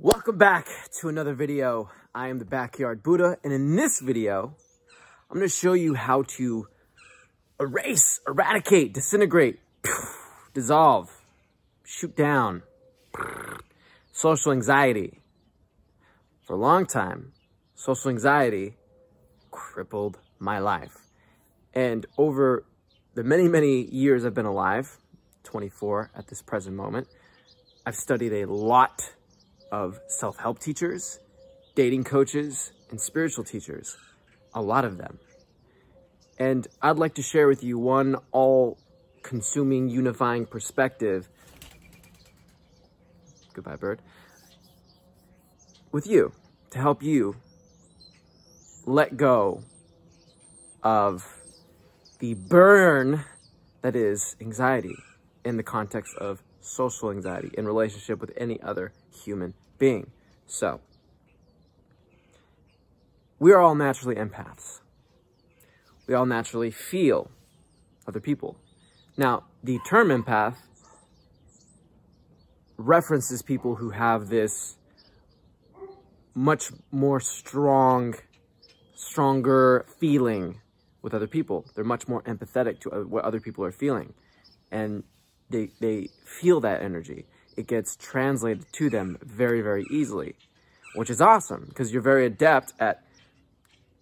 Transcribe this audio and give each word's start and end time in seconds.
Welcome 0.00 0.38
back 0.38 0.68
to 1.00 1.08
another 1.08 1.34
video. 1.34 1.90
I 2.14 2.28
am 2.28 2.38
the 2.38 2.44
Backyard 2.44 3.02
Buddha, 3.02 3.36
and 3.42 3.52
in 3.52 3.74
this 3.74 3.98
video, 3.98 4.54
I'm 5.28 5.38
going 5.38 5.48
to 5.48 5.52
show 5.52 5.72
you 5.72 5.94
how 5.94 6.22
to 6.36 6.68
erase, 7.58 8.20
eradicate, 8.24 8.94
disintegrate, 8.94 9.58
dissolve, 10.54 11.10
shoot 11.82 12.14
down 12.14 12.62
social 14.12 14.52
anxiety. 14.52 15.20
For 16.46 16.52
a 16.52 16.60
long 16.60 16.86
time, 16.86 17.32
social 17.74 18.12
anxiety 18.12 18.76
crippled 19.50 20.18
my 20.38 20.60
life. 20.60 20.96
And 21.74 22.06
over 22.16 22.64
the 23.14 23.24
many, 23.24 23.48
many 23.48 23.82
years 23.82 24.24
I've 24.24 24.32
been 24.32 24.46
alive, 24.46 24.96
24 25.42 26.12
at 26.14 26.28
this 26.28 26.40
present 26.40 26.76
moment, 26.76 27.08
I've 27.84 27.96
studied 27.96 28.32
a 28.32 28.44
lot 28.44 29.14
of 29.70 30.00
self-help 30.08 30.58
teachers, 30.58 31.20
dating 31.74 32.04
coaches, 32.04 32.72
and 32.90 33.00
spiritual 33.00 33.44
teachers. 33.44 33.96
A 34.54 34.62
lot 34.62 34.84
of 34.84 34.98
them. 34.98 35.18
And 36.38 36.66
I'd 36.80 36.96
like 36.96 37.14
to 37.14 37.22
share 37.22 37.48
with 37.48 37.62
you 37.62 37.78
one 37.78 38.16
all-consuming, 38.32 39.88
unifying 39.88 40.46
perspective. 40.46 41.28
Goodbye, 43.52 43.76
bird. 43.76 44.00
With 45.90 46.06
you, 46.06 46.32
to 46.70 46.78
help 46.78 47.02
you 47.02 47.36
let 48.86 49.16
go 49.16 49.62
of 50.82 51.26
the 52.20 52.34
burn 52.34 53.24
that 53.82 53.96
is 53.96 54.36
anxiety 54.40 54.96
in 55.44 55.56
the 55.56 55.62
context 55.62 56.14
of 56.16 56.42
social 56.60 57.10
anxiety 57.10 57.50
in 57.56 57.66
relationship 57.66 58.20
with 58.20 58.32
any 58.36 58.60
other 58.62 58.92
human 59.24 59.54
being. 59.78 60.10
So, 60.46 60.80
we 63.38 63.52
are 63.52 63.60
all 63.60 63.74
naturally 63.74 64.16
empaths. 64.16 64.80
We 66.06 66.14
all 66.14 66.26
naturally 66.26 66.70
feel 66.70 67.30
other 68.06 68.20
people. 68.20 68.56
Now, 69.16 69.44
the 69.62 69.78
term 69.88 70.08
empath 70.08 70.56
references 72.76 73.42
people 73.42 73.76
who 73.76 73.90
have 73.90 74.28
this 74.28 74.76
much 76.34 76.70
more 76.92 77.20
strong, 77.20 78.14
stronger 78.94 79.84
feeling 79.98 80.60
with 81.02 81.12
other 81.12 81.26
people. 81.26 81.64
They're 81.74 81.84
much 81.84 82.06
more 82.08 82.22
empathetic 82.22 82.80
to 82.80 82.90
what 83.08 83.24
other 83.24 83.40
people 83.40 83.64
are 83.64 83.72
feeling. 83.72 84.14
And 84.70 85.02
they, 85.50 85.70
they 85.80 86.08
feel 86.24 86.60
that 86.60 86.82
energy. 86.82 87.26
It 87.56 87.66
gets 87.66 87.96
translated 87.96 88.66
to 88.72 88.90
them 88.90 89.18
very, 89.22 89.60
very 89.60 89.84
easily, 89.90 90.36
which 90.94 91.10
is 91.10 91.20
awesome 91.20 91.66
because 91.68 91.92
you're 91.92 92.02
very 92.02 92.26
adept 92.26 92.72
at 92.78 93.02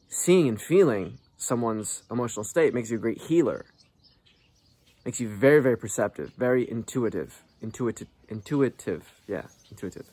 seeing 0.09 0.49
and 0.49 0.61
feeling 0.61 1.19
someone's 1.37 2.03
emotional 2.11 2.45
state. 2.45 2.69
It 2.69 2.75
makes 2.75 2.91
you 2.91 2.97
a 2.97 3.01
great 3.01 3.23
healer. 3.23 3.65
Makes 5.05 5.21
you 5.21 5.29
very, 5.29 5.63
very 5.63 5.79
perceptive, 5.79 6.33
very 6.37 6.69
intuitive, 6.69 7.43
intuitive, 7.63 8.09
intuitive. 8.29 9.05
Yeah, 9.27 9.43
intuitive. 9.71 10.07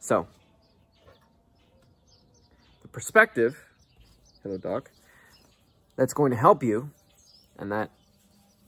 So, 0.00 0.26
the 2.82 2.88
perspective, 2.88 3.56
hello 4.42 4.58
dog, 4.58 4.88
that's 5.96 6.12
going 6.12 6.30
to 6.30 6.36
help 6.36 6.62
you, 6.62 6.90
and 7.58 7.70
that 7.72 7.90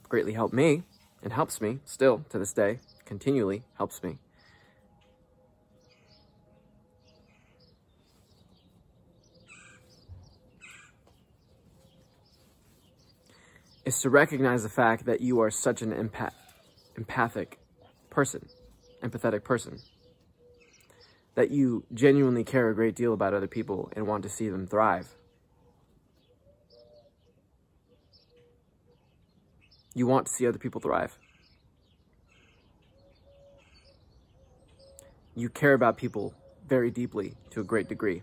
greatly 0.09 0.33
helped 0.33 0.53
me 0.53 0.83
and 1.23 1.33
helps 1.33 1.61
me 1.61 1.79
still 1.85 2.25
to 2.29 2.39
this 2.39 2.53
day, 2.53 2.79
continually 3.05 3.63
helps 3.77 4.03
me. 4.03 4.17
is 13.87 14.01
to 14.01 14.09
recognize 14.09 14.63
the 14.63 14.69
fact 14.69 15.05
that 15.05 15.21
you 15.21 15.39
are 15.39 15.49
such 15.49 15.81
an 15.81 15.93
empath 15.93 16.33
empathic 16.97 17.57
person, 18.09 18.45
empathetic 19.01 19.45
person, 19.45 19.79
that 21.35 21.51
you 21.51 21.85
genuinely 21.93 22.43
care 22.43 22.69
a 22.69 22.75
great 22.75 22.95
deal 22.95 23.13
about 23.13 23.33
other 23.33 23.47
people 23.47 23.89
and 23.95 24.05
want 24.05 24.23
to 24.23 24.29
see 24.29 24.49
them 24.49 24.67
thrive. 24.67 25.07
You 29.97 30.05
want 30.05 30.27
to 30.27 30.31
see 30.31 30.45
other 30.45 30.59
people 30.59 30.79
thrive. 30.79 31.17
You 35.33 35.49
care 35.49 35.73
about 35.73 35.97
people 35.97 36.35
very 36.67 36.91
deeply 36.91 37.33
to 37.49 37.61
a 37.61 37.63
great 37.63 37.89
degree. 37.89 38.21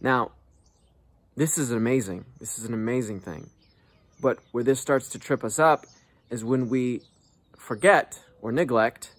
Now, 0.00 0.30
this 1.34 1.58
is 1.58 1.72
amazing. 1.72 2.26
This 2.38 2.60
is 2.60 2.64
an 2.64 2.72
amazing 2.72 3.18
thing. 3.18 3.50
But 4.22 4.38
where 4.52 4.62
this 4.62 4.78
starts 4.78 5.08
to 5.08 5.18
trip 5.18 5.42
us 5.42 5.58
up 5.58 5.84
is 6.30 6.44
when 6.44 6.68
we 6.68 7.02
forget 7.58 8.20
or 8.40 8.52
neglect 8.52 9.16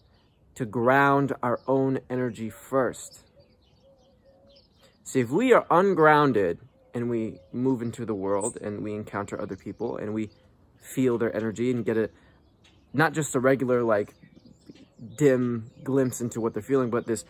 to 0.55 0.65
ground 0.65 1.33
our 1.43 1.59
own 1.67 1.99
energy 2.09 2.49
first. 2.49 3.19
See, 5.03 5.19
if 5.19 5.29
we 5.29 5.51
are 5.51 5.65
ungrounded 5.69 6.59
and 6.93 7.09
we 7.09 7.39
move 7.51 7.81
into 7.81 8.05
the 8.05 8.13
world 8.13 8.57
and 8.61 8.83
we 8.83 8.93
encounter 8.93 9.39
other 9.39 9.55
people 9.55 9.97
and 9.97 10.13
we 10.13 10.29
feel 10.81 11.17
their 11.17 11.35
energy 11.35 11.71
and 11.71 11.85
get 11.85 11.97
a 11.97 12.09
not 12.93 13.13
just 13.13 13.35
a 13.35 13.39
regular 13.39 13.83
like 13.83 14.13
dim 15.17 15.69
glimpse 15.83 16.21
into 16.21 16.41
what 16.41 16.53
they're 16.53 16.63
feeling 16.63 16.89
but 16.89 17.05
this 17.05 17.25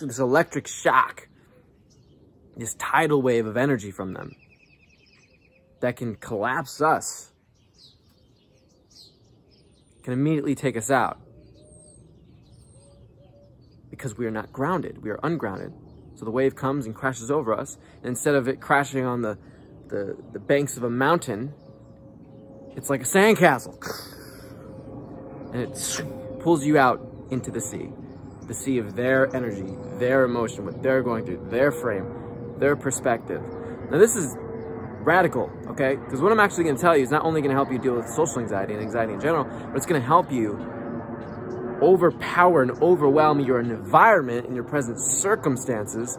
this 0.00 0.18
electric 0.18 0.66
shock 0.66 1.28
this 2.56 2.74
tidal 2.74 3.22
wave 3.22 3.46
of 3.46 3.56
energy 3.56 3.90
from 3.90 4.12
them 4.12 4.34
that 5.80 5.96
can 5.96 6.14
collapse 6.16 6.80
us 6.80 7.32
can 10.04 10.12
immediately 10.12 10.54
take 10.54 10.76
us 10.76 10.90
out. 10.90 11.18
Because 13.90 14.16
we 14.16 14.26
are 14.26 14.30
not 14.30 14.52
grounded. 14.52 15.02
We 15.02 15.10
are 15.10 15.18
ungrounded 15.22 15.72
so 16.14 16.24
the 16.24 16.30
wave 16.30 16.54
comes 16.54 16.86
and 16.86 16.94
crashes 16.94 17.30
over 17.30 17.52
us. 17.52 17.76
And 18.02 18.10
instead 18.10 18.34
of 18.34 18.48
it 18.48 18.60
crashing 18.60 19.04
on 19.04 19.22
the, 19.22 19.38
the, 19.88 20.16
the 20.32 20.38
banks 20.38 20.76
of 20.76 20.84
a 20.84 20.90
mountain, 20.90 21.52
it's 22.76 22.90
like 22.90 23.02
a 23.02 23.04
sandcastle. 23.04 23.76
And 25.52 25.62
it 25.62 26.40
pulls 26.40 26.64
you 26.64 26.78
out 26.78 27.00
into 27.30 27.50
the 27.50 27.60
sea. 27.60 27.90
The 28.46 28.54
sea 28.54 28.78
of 28.78 28.94
their 28.94 29.34
energy, 29.34 29.74
their 29.98 30.24
emotion, 30.24 30.64
what 30.64 30.82
they're 30.82 31.02
going 31.02 31.24
through, 31.24 31.46
their 31.50 31.72
frame, 31.72 32.56
their 32.58 32.76
perspective. 32.76 33.42
Now 33.90 33.98
this 33.98 34.16
is 34.16 34.36
radical, 35.04 35.50
okay? 35.68 35.96
Because 35.96 36.20
what 36.20 36.32
I'm 36.32 36.40
actually 36.40 36.64
gonna 36.64 36.78
tell 36.78 36.96
you 36.96 37.02
is 37.02 37.10
not 37.10 37.24
only 37.24 37.40
gonna 37.40 37.54
help 37.54 37.72
you 37.72 37.78
deal 37.78 37.94
with 37.94 38.06
social 38.08 38.40
anxiety 38.40 38.74
and 38.74 38.82
anxiety 38.82 39.14
in 39.14 39.20
general, 39.20 39.44
but 39.44 39.76
it's 39.76 39.86
gonna 39.86 40.00
help 40.00 40.30
you 40.30 40.58
overpower 41.84 42.62
and 42.62 42.70
overwhelm 42.82 43.40
your 43.40 43.60
environment 43.60 44.46
and 44.46 44.54
your 44.54 44.64
present 44.64 44.98
circumstances 44.98 46.18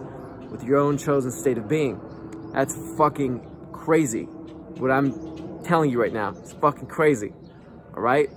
with 0.52 0.64
your 0.64 0.78
own 0.78 0.98
chosen 0.98 1.32
state 1.32 1.58
of 1.58 1.68
being. 1.68 2.00
That's 2.54 2.78
fucking 2.98 3.46
crazy. 3.74 4.24
What 4.24 4.92
I'm 4.92 5.64
telling 5.64 5.90
you 5.90 6.00
right 6.00 6.14
now, 6.14 6.30
it's 6.38 6.54
fucking 6.54 6.88
crazy. 6.88 7.34
All 7.96 8.02
right? 8.02 8.30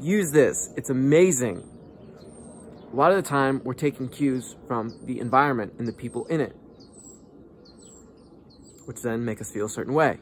Use 0.00 0.30
this. 0.30 0.70
It's 0.76 0.90
amazing. 0.90 1.68
A 2.92 2.96
lot 2.96 3.10
of 3.10 3.22
the 3.22 3.28
time, 3.28 3.60
we're 3.64 3.74
taking 3.74 4.08
cues 4.08 4.54
from 4.68 4.94
the 5.04 5.18
environment 5.18 5.74
and 5.78 5.88
the 5.88 5.92
people 5.92 6.26
in 6.26 6.40
it, 6.40 6.54
which 8.84 9.00
then 9.02 9.24
make 9.24 9.40
us 9.40 9.50
feel 9.50 9.66
a 9.66 9.68
certain 9.68 9.94
way. 9.94 10.18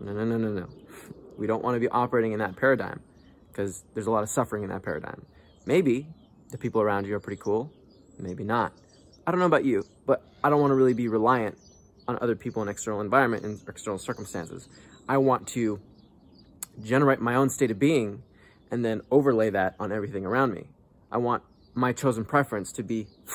No, 0.00 0.12
no, 0.12 0.24
no, 0.24 0.36
no, 0.36 0.48
no. 0.50 0.68
We 1.38 1.46
don't 1.46 1.62
want 1.62 1.76
to 1.76 1.80
be 1.80 1.88
operating 1.88 2.32
in 2.32 2.40
that 2.40 2.56
paradigm 2.56 3.00
because 3.58 3.82
there's 3.92 4.06
a 4.06 4.10
lot 4.10 4.22
of 4.22 4.28
suffering 4.28 4.62
in 4.62 4.70
that 4.70 4.84
paradigm. 4.84 5.26
Maybe 5.66 6.06
the 6.50 6.58
people 6.58 6.80
around 6.80 7.08
you 7.08 7.16
are 7.16 7.20
pretty 7.20 7.42
cool, 7.42 7.72
maybe 8.16 8.44
not. 8.44 8.72
I 9.26 9.32
don't 9.32 9.40
know 9.40 9.46
about 9.46 9.64
you, 9.64 9.82
but 10.06 10.22
I 10.44 10.48
don't 10.48 10.60
want 10.60 10.70
to 10.70 10.76
really 10.76 10.94
be 10.94 11.08
reliant 11.08 11.58
on 12.06 12.18
other 12.22 12.36
people 12.36 12.62
and 12.62 12.70
external 12.70 13.00
environment 13.00 13.44
and 13.44 13.60
external 13.68 13.98
circumstances. 13.98 14.68
I 15.08 15.18
want 15.18 15.48
to 15.48 15.80
generate 16.84 17.20
my 17.20 17.34
own 17.34 17.50
state 17.50 17.72
of 17.72 17.80
being 17.80 18.22
and 18.70 18.84
then 18.84 19.00
overlay 19.10 19.50
that 19.50 19.74
on 19.80 19.90
everything 19.90 20.24
around 20.24 20.54
me. 20.54 20.68
I 21.10 21.18
want 21.18 21.42
my 21.74 21.92
chosen 21.92 22.24
preference 22.24 22.70
to 22.72 22.84
be 22.84 23.08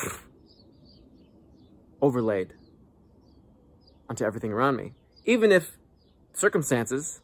overlaid 2.00 2.54
onto 4.08 4.24
everything 4.24 4.52
around 4.52 4.76
me. 4.76 4.94
Even 5.26 5.52
if 5.52 5.72
circumstances 6.32 7.20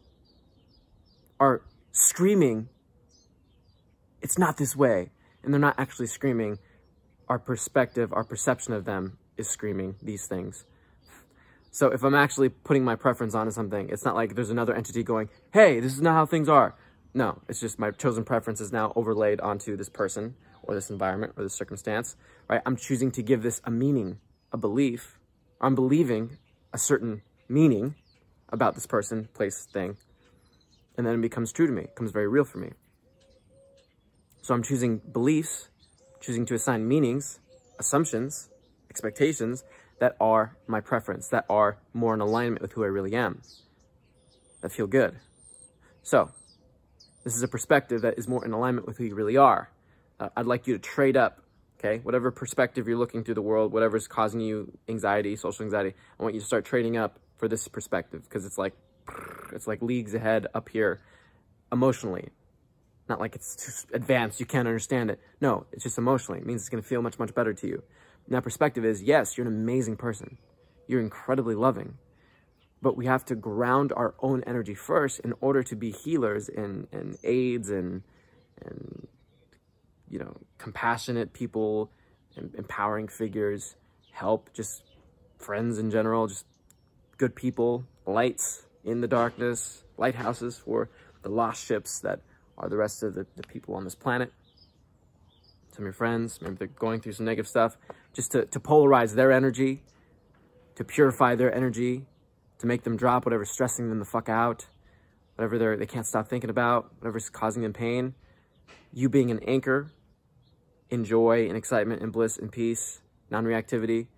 are 1.41 1.63
screaming 1.93 2.69
it's 4.31 4.39
not 4.39 4.59
this 4.59 4.77
way. 4.77 5.11
And 5.43 5.53
they're 5.53 5.61
not 5.61 5.75
actually 5.77 6.07
screaming. 6.07 6.61
Our 7.29 7.41
perspective, 7.41 8.13
our 8.13 8.23
perception 8.23 8.73
of 8.73 8.85
them 8.85 9.19
is 9.37 9.49
screaming 9.49 9.97
these 10.01 10.27
things. 10.29 10.65
So 11.73 11.89
if 11.89 12.05
I'm 12.05 12.15
actually 12.15 12.49
putting 12.49 12.85
my 12.85 12.95
preference 12.95 13.35
onto 13.35 13.51
something, 13.51 13.89
it's 13.89 14.05
not 14.05 14.15
like 14.15 14.37
there's 14.37 14.51
another 14.51 14.73
entity 14.73 15.03
going, 15.03 15.31
hey, 15.53 15.81
this 15.81 15.95
is 15.95 16.01
not 16.01 16.13
how 16.13 16.27
things 16.27 16.49
are. 16.49 16.77
No, 17.13 17.41
it's 17.49 17.59
just 17.59 17.81
my 17.81 17.91
chosen 17.91 18.23
preference 18.23 18.61
is 18.61 18.71
now 18.71 18.93
overlaid 18.95 19.41
onto 19.41 19.77
this 19.77 19.89
person 19.89 20.37
or 20.63 20.77
this 20.77 20.91
environment 20.91 21.33
or 21.37 21.43
this 21.43 21.55
circumstance, 21.55 22.15
right? 22.49 22.63
I'm 22.65 22.77
choosing 22.77 23.11
to 23.13 23.23
give 23.23 23.43
this 23.43 23.61
a 23.65 23.71
meaning, 23.73 24.19
a 24.53 24.57
belief. 24.57 25.19
I'm 25.61 25.75
believing 25.75 26.39
a 26.73 26.79
certain 26.79 27.23
meaning 27.49 27.97
about 28.49 28.77
this 28.77 28.87
person, 28.87 29.29
place, 29.35 29.67
thing. 29.73 29.97
And 30.97 31.05
then 31.05 31.15
it 31.15 31.21
becomes 31.21 31.51
true 31.51 31.67
to 31.67 31.73
me, 31.73 31.83
it 31.83 31.97
becomes 31.97 32.13
very 32.13 32.29
real 32.29 32.45
for 32.45 32.59
me. 32.59 32.71
So 34.43 34.55
I'm 34.55 34.63
choosing 34.63 34.99
beliefs, 34.99 35.69
choosing 36.21 36.47
to 36.47 36.55
assign 36.55 36.89
meanings, 36.89 37.41
assumptions, 37.79 38.49
expectations 38.89 39.65
that 40.01 40.17
are 40.21 40.57
my 40.67 40.81
preference, 40.81 41.29
that 41.29 41.45
are 41.49 41.79
more 41.93 42.15
in 42.15 42.21
alignment 42.21 42.63
with 42.63 42.73
who 42.73 42.83
I 42.83 42.87
really 42.87 43.15
am, 43.15 43.43
that 44.63 44.73
feel 44.73 44.87
good. 44.87 45.17
So 46.03 46.31
this 47.23 47.37
is 47.37 47.43
a 47.43 47.49
perspective 47.49 48.03
that 48.03 48.19
is 48.19 48.27
more 48.27 48.45
in 48.45 48.53
alignment 48.53 48.87
with 48.87 48.97
who 48.97 49.05
you 49.05 49.15
really 49.15 49.37
are. 49.37 49.71
Uh, 50.19 50.31
I'd 50.37 50.47
like 50.47 50.67
you 50.67 50.75
to 50.75 50.81
trade 50.81 51.17
up, 51.17 51.43
okay? 51.79 51.99
Whatever 51.99 52.31
perspective 52.31 52.89
you're 52.89 52.99
looking 52.99 53.25
through 53.25 53.35
the 53.35 53.43
world, 53.43 53.73
whatever's 53.73 54.09
causing 54.09 54.41
you 54.41 54.73
anxiety, 54.89 55.37
social 55.37 55.65
anxiety, 55.65 55.95
I 56.19 56.23
want 56.23 56.35
you 56.35 56.41
to 56.41 56.47
start 56.47 56.65
trading 56.65 56.97
up 56.97 57.19
for 57.37 57.47
this 57.47 57.69
perspective 57.69 58.23
because 58.25 58.47
it's 58.47 58.57
like, 58.57 58.73
it's 59.53 59.67
like 59.67 59.83
leagues 59.83 60.15
ahead 60.15 60.47
up 60.55 60.71
here 60.71 61.01
emotionally. 61.71 62.31
Not 63.11 63.21
like 63.21 63.35
it's 63.35 63.57
too 63.57 63.95
advanced, 63.95 64.41
you 64.41 64.47
can't 64.47 64.67
understand 64.67 65.11
it. 65.11 65.21
No, 65.41 65.67
it's 65.73 65.83
just 65.83 65.99
emotionally. 65.99 66.41
It 66.41 66.47
means 66.47 66.63
it's 66.63 66.71
going 66.71 66.83
to 66.83 66.89
feel 66.89 67.03
much, 67.03 67.19
much 67.19 67.35
better 67.35 67.53
to 67.53 67.67
you. 67.67 67.83
And 68.27 68.35
that 68.35 68.43
perspective 68.43 68.85
is, 68.87 69.03
yes, 69.03 69.37
you're 69.37 69.47
an 69.47 69.53
amazing 69.53 69.97
person. 69.97 70.39
You're 70.87 71.01
incredibly 71.01 71.55
loving 71.55 71.99
but 72.83 72.97
we 72.97 73.07
have 73.07 73.25
to 73.27 73.35
ground 73.35 73.93
our 73.95 74.15
own 74.21 74.43
energy 74.47 74.75
first 74.75 75.21
in 75.21 75.35
order 75.41 75.63
to 75.63 75.77
be 75.77 75.91
healers 75.91 76.49
and, 76.49 76.87
and 76.93 77.19
aids 77.25 77.69
and, 77.69 78.03
and, 78.65 79.07
you 80.09 80.19
know, 80.19 80.37
compassionate 80.59 81.33
people 81.33 81.91
empowering 82.57 83.09
figures, 83.09 83.75
help, 84.13 84.53
just 84.55 84.83
friends 85.39 85.79
in 85.79 85.91
general, 85.91 86.27
just 86.27 86.47
good 87.19 87.35
people, 87.35 87.85
lights 88.07 88.63
in 88.85 89.01
the 89.01 89.09
darkness, 89.09 89.83
lighthouses 89.99 90.57
for 90.57 90.89
the 91.23 91.29
lost 91.29 91.67
ships 91.67 92.01
that 92.01 92.21
are 92.59 92.69
the 92.69 92.77
rest 92.77 93.03
of 93.03 93.15
the, 93.15 93.27
the 93.37 93.43
people 93.43 93.75
on 93.75 93.85
this 93.85 93.95
planet. 93.95 94.33
Some 95.73 95.83
of 95.83 95.87
your 95.87 95.93
friends, 95.93 96.41
maybe 96.43 96.57
they're 96.57 96.67
going 96.67 97.01
through 97.01 97.13
some 97.13 97.27
negative 97.27 97.49
stuff, 97.49 97.77
just 98.13 98.33
to, 98.33 98.45
to 98.47 98.61
polarize 98.61 99.15
their 99.15 99.33
energy, 99.33 99.83
to 100.75 100.85
purify 100.85 101.35
their 101.35 101.55
energy, 101.55 102.07
to 102.59 102.67
make 102.67 102.83
them 102.83 102.97
drop 102.97 103.25
whatever's 103.25 103.51
stressing 103.51 103.89
them 103.89 103.99
the 103.99 104.05
fuck 104.05 104.29
out, 104.29 104.67
whatever 105.37 105.59
they're, 105.59 105.77
they 105.77 105.87
can't 105.87 106.07
stop 106.07 106.29
thinking 106.29 106.51
about, 106.51 106.93
whatever's 106.99 107.31
causing 107.31 107.63
them 107.63 107.73
pain. 107.73 108.15
You 108.93 109.09
being 109.09 109.31
an 109.31 109.41
anchor 109.47 109.91
in 110.91 111.05
joy 111.05 111.47
and 111.49 111.57
excitement 111.57 112.03
and 112.03 112.13
bliss 112.13 112.37
and 112.37 112.51
peace, 112.51 113.01
non-reactivity, 113.31 114.09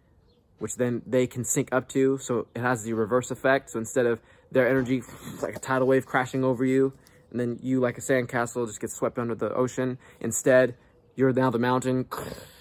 which 0.59 0.77
then 0.77 1.03
they 1.07 1.27
can 1.27 1.45
sync 1.45 1.69
up 1.71 1.89
to. 1.91 2.19
So 2.19 2.47
it 2.55 2.61
has 2.61 2.83
the 2.83 2.95
reverse 2.95 3.31
effect. 3.31 3.71
So 3.71 3.79
instead 3.79 4.07
of 4.07 4.21
their 4.51 4.69
energy 4.69 5.03
like 5.43 5.57
a 5.57 5.59
tidal 5.59 5.87
wave 5.87 6.07
crashing 6.07 6.43
over 6.43 6.65
you, 6.65 6.93
and 7.33 7.41
then 7.41 7.59
you 7.63 7.81
like 7.81 7.99
a 7.99 8.01
sandcastle 8.01 8.67
just 8.67 8.81
get 8.81 8.91
swept 8.91 9.19
under 9.19 9.35
the 9.35 9.53
ocean, 9.55 9.99
instead 10.21 10.77
you're 11.17 11.33
now 11.33 11.51
the 11.51 11.59
mountain 11.59 12.07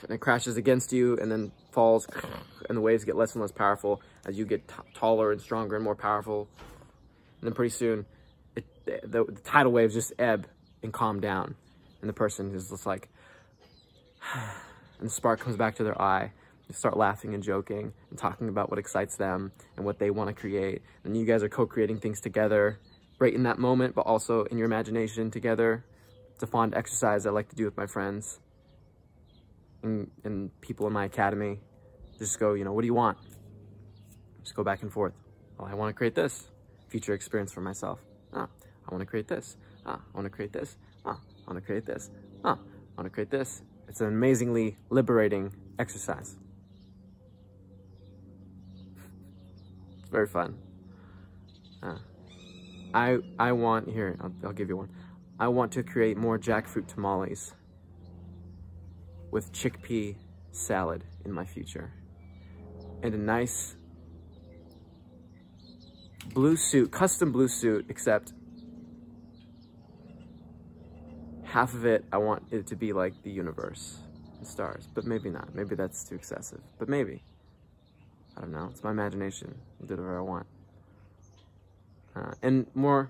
and 0.04 0.12
it 0.12 0.20
crashes 0.20 0.58
against 0.58 0.92
you 0.92 1.18
and 1.18 1.32
then 1.32 1.52
falls 1.72 2.08
and 2.68 2.78
the 2.78 2.82
waves 2.82 3.04
get 3.04 3.16
less 3.16 3.34
and 3.34 3.42
less 3.42 3.52
powerful 3.52 4.02
as 4.26 4.38
you 4.38 4.46
get 4.46 4.70
taller 4.94 5.32
and 5.32 5.42
stronger 5.42 5.76
and 5.76 5.84
more 5.84 5.96
powerful. 5.96 6.48
And 7.40 7.48
then 7.48 7.54
pretty 7.54 7.72
soon, 7.72 8.06
it, 8.56 8.66
the, 8.86 9.26
the, 9.26 9.42
tidal 9.42 9.72
waves 9.72 9.94
just 9.94 10.14
ebb 10.20 10.48
and 10.84 10.92
calm 10.92 11.20
down. 11.20 11.56
And 12.02 12.10
the 12.10 12.14
person 12.14 12.54
is 12.54 12.70
just 12.70 12.86
like, 12.86 13.10
and 15.00 15.08
the 15.08 15.12
spark 15.12 15.40
comes 15.40 15.56
back 15.56 15.76
to 15.76 15.84
their 15.84 16.00
eye. 16.02 16.32
They 16.68 16.74
start 16.74 16.96
laughing 16.96 17.34
and 17.34 17.44
joking 17.44 17.94
and 18.10 18.20
talking 18.20 18.48
about 18.48 18.70
what 18.70 18.80
excites 18.80 19.18
them 19.18 19.52
and 19.76 19.86
what 19.86 20.00
they 20.00 20.10
want 20.10 20.30
to 20.30 20.34
create. 20.34 20.82
And 21.04 21.18
you 21.18 21.26
guys 21.26 21.44
are 21.44 21.50
co-creating 21.50 22.00
things 22.00 22.22
together, 22.22 22.80
right 23.22 23.34
in 23.34 23.44
that 23.44 23.60
moment, 23.60 23.94
but 23.94 24.02
also 24.02 24.46
in 24.46 24.58
your 24.58 24.66
imagination 24.66 25.30
together. 25.30 25.86
It's 26.34 26.42
a 26.42 26.48
fond 26.48 26.74
exercise 26.74 27.28
I 27.28 27.30
like 27.30 27.50
to 27.50 27.56
do 27.56 27.66
with 27.66 27.78
my 27.78 27.86
friends 27.86 28.40
and, 29.84 30.10
and 30.24 30.50
people 30.60 30.88
in 30.88 30.94
my 30.94 31.06
academy. 31.06 31.60
Just 32.18 32.40
go, 32.40 32.56
you 32.56 32.66
know, 32.66 32.74
what 32.74 32.82
do 32.82 32.88
you 32.88 32.96
want? 32.96 33.20
Just 34.44 34.56
go 34.56 34.64
back 34.64 34.82
and 34.82 34.92
forth. 34.92 35.14
Oh, 35.60 35.66
I 35.66 35.76
want 35.76 35.90
to 35.92 35.94
create 35.94 36.16
this 36.16 36.50
future 36.88 37.14
experience 37.14 37.52
for 37.54 37.62
myself. 37.62 38.00
Ah, 38.34 38.48
I 38.88 38.92
want 38.92 39.02
to 39.02 39.06
create 39.06 39.28
this. 39.28 39.56
Ah, 39.86 40.02
I 40.02 40.18
want 40.18 40.26
to 40.26 40.32
create 40.32 40.52
this. 40.52 40.78
Ah, 41.06 41.20
I 41.20 41.52
want 41.52 41.62
to 41.62 41.66
create 41.66 41.86
this. 41.86 42.10
Ah, 42.44 42.58
I 42.58 43.02
want 43.02 43.06
to 43.06 43.12
create 43.12 43.30
this. 43.30 43.62
It's 43.88 44.02
an 44.02 44.08
amazingly 44.08 44.78
liberating 44.90 45.54
exercise. 45.78 46.38
it's 50.00 50.10
very 50.10 50.28
fun. 50.28 50.58
Ah. 51.84 52.00
I 52.94 53.20
I 53.40 53.52
want 53.52 53.90
here. 53.90 54.18
I'll, 54.22 54.34
I'll 54.46 54.54
give 54.54 54.70
you 54.70 54.78
one. 54.78 54.90
I 55.40 55.48
want 55.48 55.72
to 55.74 55.84
create 55.84 56.18
more 56.18 56.38
jackfruit 56.38 56.88
tamales 56.88 57.54
with 59.32 59.52
chickpea 59.54 60.16
salad 60.52 61.04
in 61.26 61.32
my 61.32 61.46
future 61.46 61.92
and 63.04 63.14
a 63.14 63.18
nice 63.18 63.76
blue 66.34 66.56
suit, 66.56 66.92
custom 66.92 67.32
blue 67.32 67.48
suit, 67.48 67.86
except 67.90 68.34
half 71.44 71.74
of 71.74 71.86
it, 71.86 72.06
I 72.12 72.18
want 72.18 72.44
it 72.52 72.68
to 72.68 72.76
be 72.76 72.94
like 72.94 73.14
the 73.24 73.32
universe 73.32 73.98
and 74.38 74.48
stars, 74.48 74.88
but 74.94 75.06
maybe 75.06 75.30
not. 75.30 75.54
Maybe 75.54 75.76
that's 75.76 76.04
too 76.04 76.16
excessive, 76.16 76.62
but 76.80 76.88
maybe. 76.88 77.24
I 78.38 78.42
don't 78.42 78.52
know. 78.52 78.70
It's 78.72 78.84
my 78.84 78.92
imagination. 78.92 79.56
I'll 79.82 79.88
do 79.88 79.96
whatever 79.96 80.20
I 80.20 80.22
want. 80.22 80.48
Uh, 82.16 82.32
and 82.42 82.68
more 82.76 83.10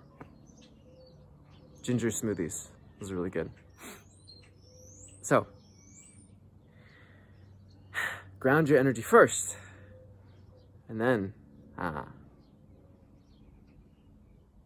ginger 1.81 2.09
smoothies. 2.09 2.68
Those 3.00 3.12
are 3.12 3.15
really 3.15 3.30
good. 3.30 3.50
So, 5.21 5.48
ground 8.39 8.69
your 8.69 8.80
energy 8.80 9.01
first. 9.01 9.57
And 10.88 11.00
then, 11.00 11.33
ah, 11.77 12.07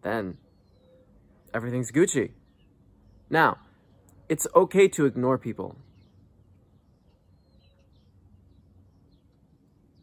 then 0.02 0.38
everything's 1.54 1.92
Gucci. 1.92 2.32
Now, 3.30 3.58
it's 4.28 4.48
okay 4.56 4.88
to 4.90 5.06
ignore 5.06 5.38
people. 5.38 5.78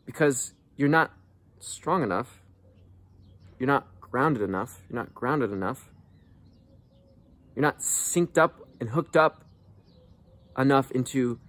Because 0.07 0.55
you're 0.77 0.89
not 0.89 1.13
strong 1.59 2.03
enough. 2.03 2.41
You're 3.59 3.69
not 3.69 3.87
grounded 4.13 4.43
enough. 4.43 4.79
You're 4.89 5.01
not 5.01 5.15
grounded 5.15 5.51
enough. 5.51 5.91
You're 7.57 7.63
not 7.63 7.81
synced 7.81 8.39
up 8.39 8.61
and 8.79 8.91
hooked 8.91 9.17
up 9.17 9.45
enough 10.57 10.91
into 10.93 11.41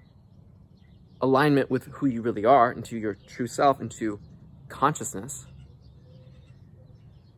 alignment 1.21 1.69
with 1.69 1.85
who 1.85 2.07
you 2.07 2.21
really 2.21 2.45
are, 2.45 2.71
into 2.71 2.97
your 2.97 3.15
true 3.27 3.47
self, 3.47 3.79
into 3.79 4.19
consciousness 4.69 5.45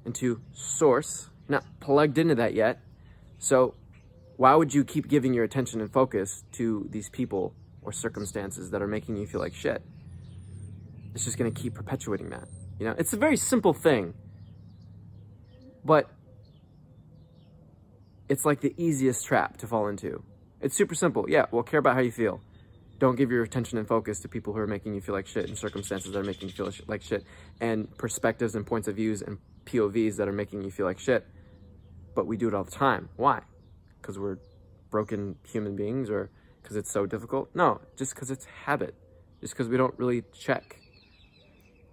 into 0.05 0.41
source. 0.53 1.29
You're 1.47 1.59
not 1.59 1.65
plugged 1.79 2.17
into 2.17 2.35
that 2.35 2.53
yet. 2.53 2.79
So 3.39 3.75
why 4.37 4.55
would 4.55 4.73
you 4.73 4.83
keep 4.83 5.07
giving 5.07 5.33
your 5.33 5.43
attention 5.43 5.81
and 5.81 5.91
focus 5.91 6.43
to 6.53 6.87
these 6.89 7.09
people 7.09 7.53
or 7.81 7.91
circumstances 7.91 8.71
that 8.71 8.81
are 8.81 8.87
making 8.87 9.17
you 9.17 9.27
feel 9.27 9.41
like 9.41 9.53
shit? 9.53 9.81
It's 11.13 11.25
just 11.25 11.37
going 11.37 11.53
to 11.53 11.61
keep 11.61 11.73
perpetuating 11.73 12.29
that. 12.29 12.47
You 12.79 12.85
know, 12.85 12.95
it's 12.97 13.13
a 13.13 13.17
very 13.17 13.37
simple 13.37 13.73
thing, 13.73 14.13
but 15.85 16.09
it's 18.27 18.43
like 18.43 18.59
the 18.61 18.73
easiest 18.77 19.25
trap 19.25 19.57
to 19.57 19.67
fall 19.67 19.87
into. 19.87 20.23
It's 20.59 20.75
super 20.75 20.95
simple. 20.95 21.25
Yeah, 21.29 21.45
well, 21.51 21.63
care 21.63 21.79
about 21.79 21.93
how 21.93 22.01
you 22.01 22.11
feel. 22.11 22.41
Don't 22.97 23.15
give 23.15 23.29
your 23.29 23.43
attention 23.43 23.77
and 23.77 23.87
focus 23.87 24.21
to 24.21 24.27
people 24.27 24.53
who 24.53 24.59
are 24.59 24.67
making 24.67 24.95
you 24.95 25.01
feel 25.01 25.13
like 25.13 25.27
shit 25.27 25.47
and 25.47 25.57
circumstances 25.57 26.11
that 26.11 26.19
are 26.19 26.23
making 26.23 26.47
you 26.49 26.55
feel 26.55 26.71
like 26.87 27.01
shit 27.01 27.23
and 27.61 27.95
perspectives 27.97 28.55
and 28.55 28.65
points 28.65 28.87
of 28.87 28.95
views 28.95 29.21
and 29.21 29.37
POVs 29.65 30.17
that 30.17 30.27
are 30.27 30.33
making 30.33 30.63
you 30.63 30.71
feel 30.71 30.85
like 30.85 30.99
shit, 30.99 31.27
but 32.15 32.25
we 32.25 32.37
do 32.37 32.47
it 32.47 32.53
all 32.53 32.63
the 32.63 32.71
time. 32.71 33.09
Why? 33.15 33.41
Because 34.01 34.17
we're 34.17 34.37
broken 34.89 35.35
human 35.43 35.75
beings 35.75 36.09
or 36.09 36.31
because 36.61 36.77
it's 36.77 36.91
so 36.91 37.05
difficult? 37.05 37.49
No, 37.53 37.81
just 37.97 38.15
because 38.15 38.31
it's 38.31 38.45
habit. 38.45 38.95
Just 39.41 39.53
because 39.53 39.67
we 39.67 39.77
don't 39.77 39.93
really 39.99 40.23
check. 40.33 40.79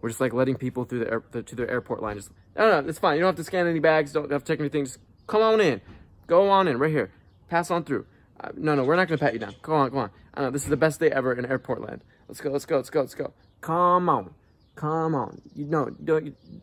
We're 0.02 0.08
just 0.08 0.20
like 0.20 0.34
letting 0.34 0.56
people 0.56 0.84
through 0.84 0.98
the, 1.00 1.10
air, 1.10 1.22
the 1.30 1.42
to 1.44 1.54
the 1.54 1.70
airport 1.70 2.02
line. 2.02 2.16
Just 2.16 2.30
no, 2.56 2.80
no, 2.80 2.88
it's 2.88 2.98
fine. 2.98 3.14
You 3.14 3.20
don't 3.20 3.28
have 3.28 3.36
to 3.36 3.44
scan 3.44 3.68
any 3.68 3.78
bags. 3.78 4.12
Don't 4.12 4.30
have 4.30 4.44
to 4.44 4.52
take 4.52 4.60
anything. 4.60 4.84
Just 4.84 4.98
come 5.28 5.42
on 5.42 5.60
in. 5.60 5.80
Go 6.26 6.50
on 6.50 6.66
in 6.66 6.78
right 6.78 6.90
here. 6.90 7.12
Pass 7.48 7.70
on 7.70 7.84
through. 7.84 8.04
Uh, 8.40 8.48
no, 8.56 8.74
no, 8.74 8.84
we're 8.84 8.96
not 8.96 9.06
gonna 9.06 9.18
pat 9.18 9.32
you 9.32 9.38
down. 9.38 9.54
Come 9.62 9.74
on, 9.74 9.90
come 9.90 9.98
on. 10.00 10.10
I 10.34 10.42
know 10.42 10.50
this 10.50 10.64
is 10.64 10.68
the 10.68 10.76
best 10.76 10.98
day 10.98 11.10
ever 11.10 11.32
in 11.32 11.46
airport 11.46 11.80
land. 11.80 12.02
Let's 12.26 12.40
go. 12.40 12.50
Let's 12.50 12.66
go. 12.66 12.76
Let's 12.76 12.90
go. 12.90 13.00
Let's 13.00 13.14
go. 13.14 13.32
Come 13.60 14.08
on. 14.08 14.34
Come 14.74 15.14
on. 15.14 15.40
You 15.54 15.66
know, 15.66 15.90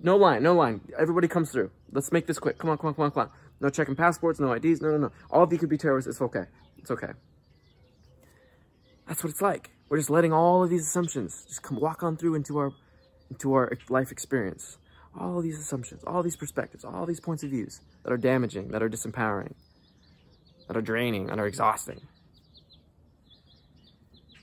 no 0.01 0.17
line, 0.17 0.43
no 0.43 0.53
line. 0.53 0.81
Everybody 0.97 1.27
comes 1.27 1.51
through. 1.51 1.71
Let's 1.91 2.11
make 2.11 2.27
this 2.27 2.39
quick. 2.39 2.57
Come 2.57 2.69
on, 2.69 2.77
come 2.77 2.89
on, 2.89 2.93
come 2.95 3.05
on, 3.05 3.11
come 3.11 3.21
on. 3.23 3.29
No 3.61 3.69
checking 3.69 3.95
passports, 3.95 4.39
no 4.39 4.51
IDs. 4.51 4.81
No, 4.81 4.91
no, 4.91 4.97
no. 4.97 5.11
All 5.31 5.43
of 5.43 5.53
you 5.53 5.59
could 5.59 5.69
be 5.69 5.77
terrorists. 5.77 6.09
It's 6.09 6.21
okay. 6.21 6.43
It's 6.77 6.91
okay. 6.91 7.11
That's 9.07 9.23
what 9.23 9.29
it's 9.29 9.41
like. 9.41 9.69
We're 9.89 9.97
just 9.97 10.09
letting 10.09 10.33
all 10.33 10.63
of 10.63 10.69
these 10.69 10.87
assumptions 10.87 11.45
just 11.47 11.63
come 11.63 11.79
walk 11.79 12.03
on 12.03 12.15
through 12.17 12.35
into 12.35 12.57
our 12.57 12.71
into 13.29 13.53
our 13.53 13.71
life 13.89 14.11
experience. 14.11 14.77
All 15.19 15.41
these 15.41 15.59
assumptions, 15.59 16.03
all 16.05 16.21
these 16.21 16.35
perspectives, 16.35 16.85
all 16.85 17.05
these 17.05 17.19
points 17.19 17.43
of 17.43 17.49
views 17.49 17.81
that 18.03 18.11
are 18.11 18.17
damaging, 18.17 18.69
that 18.69 18.83
are 18.83 18.89
disempowering, 18.89 19.53
that 20.67 20.77
are 20.77 20.81
draining, 20.81 21.27
that 21.27 21.39
are 21.39 21.47
exhausting. 21.47 21.99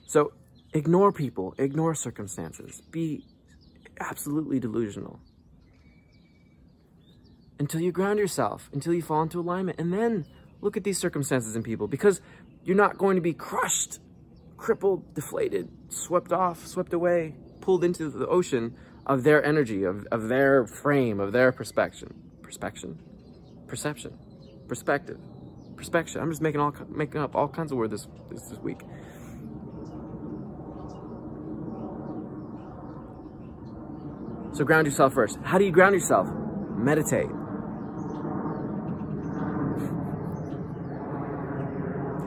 So 0.06 0.32
ignore 0.72 1.12
people, 1.12 1.54
ignore 1.58 1.94
circumstances, 1.94 2.82
be 2.90 3.24
absolutely 4.00 4.60
delusional 4.60 5.20
until 7.58 7.80
you 7.80 7.92
ground 7.92 8.18
yourself, 8.18 8.68
until 8.72 8.92
you 8.92 9.02
fall 9.02 9.22
into 9.22 9.40
alignment, 9.40 9.80
and 9.80 9.92
then 9.92 10.26
look 10.60 10.76
at 10.76 10.84
these 10.84 10.98
circumstances 10.98 11.54
and 11.54 11.64
people 11.64 11.86
because 11.86 12.20
you're 12.64 12.76
not 12.76 12.98
going 12.98 13.16
to 13.16 13.22
be 13.22 13.32
crushed, 13.32 14.00
crippled, 14.56 15.14
deflated, 15.14 15.68
swept 15.88 16.32
off, 16.32 16.66
swept 16.66 16.92
away, 16.92 17.34
pulled 17.66 17.82
into 17.82 18.08
the 18.08 18.28
ocean 18.28 18.76
of 19.06 19.24
their 19.24 19.44
energy, 19.44 19.82
of, 19.82 20.06
of 20.12 20.28
their 20.28 20.64
frame, 20.68 21.18
of 21.18 21.32
their 21.32 21.50
perspection, 21.50 22.14
perspection, 22.40 22.96
perception, 23.66 24.16
perspective, 24.68 25.18
perspection. 25.74 26.20
I'm 26.20 26.30
just 26.30 26.40
making 26.40 26.60
all 26.60 26.72
making 26.88 27.20
up 27.20 27.34
all 27.34 27.48
kinds 27.48 27.72
of 27.72 27.78
words 27.78 27.90
this, 27.90 28.06
this, 28.30 28.50
this 28.50 28.58
week. 28.60 28.82
So 34.52 34.64
ground 34.64 34.86
yourself 34.86 35.12
first. 35.12 35.36
How 35.42 35.58
do 35.58 35.64
you 35.64 35.72
ground 35.72 35.94
yourself? 35.94 36.28
Meditate. 36.76 37.26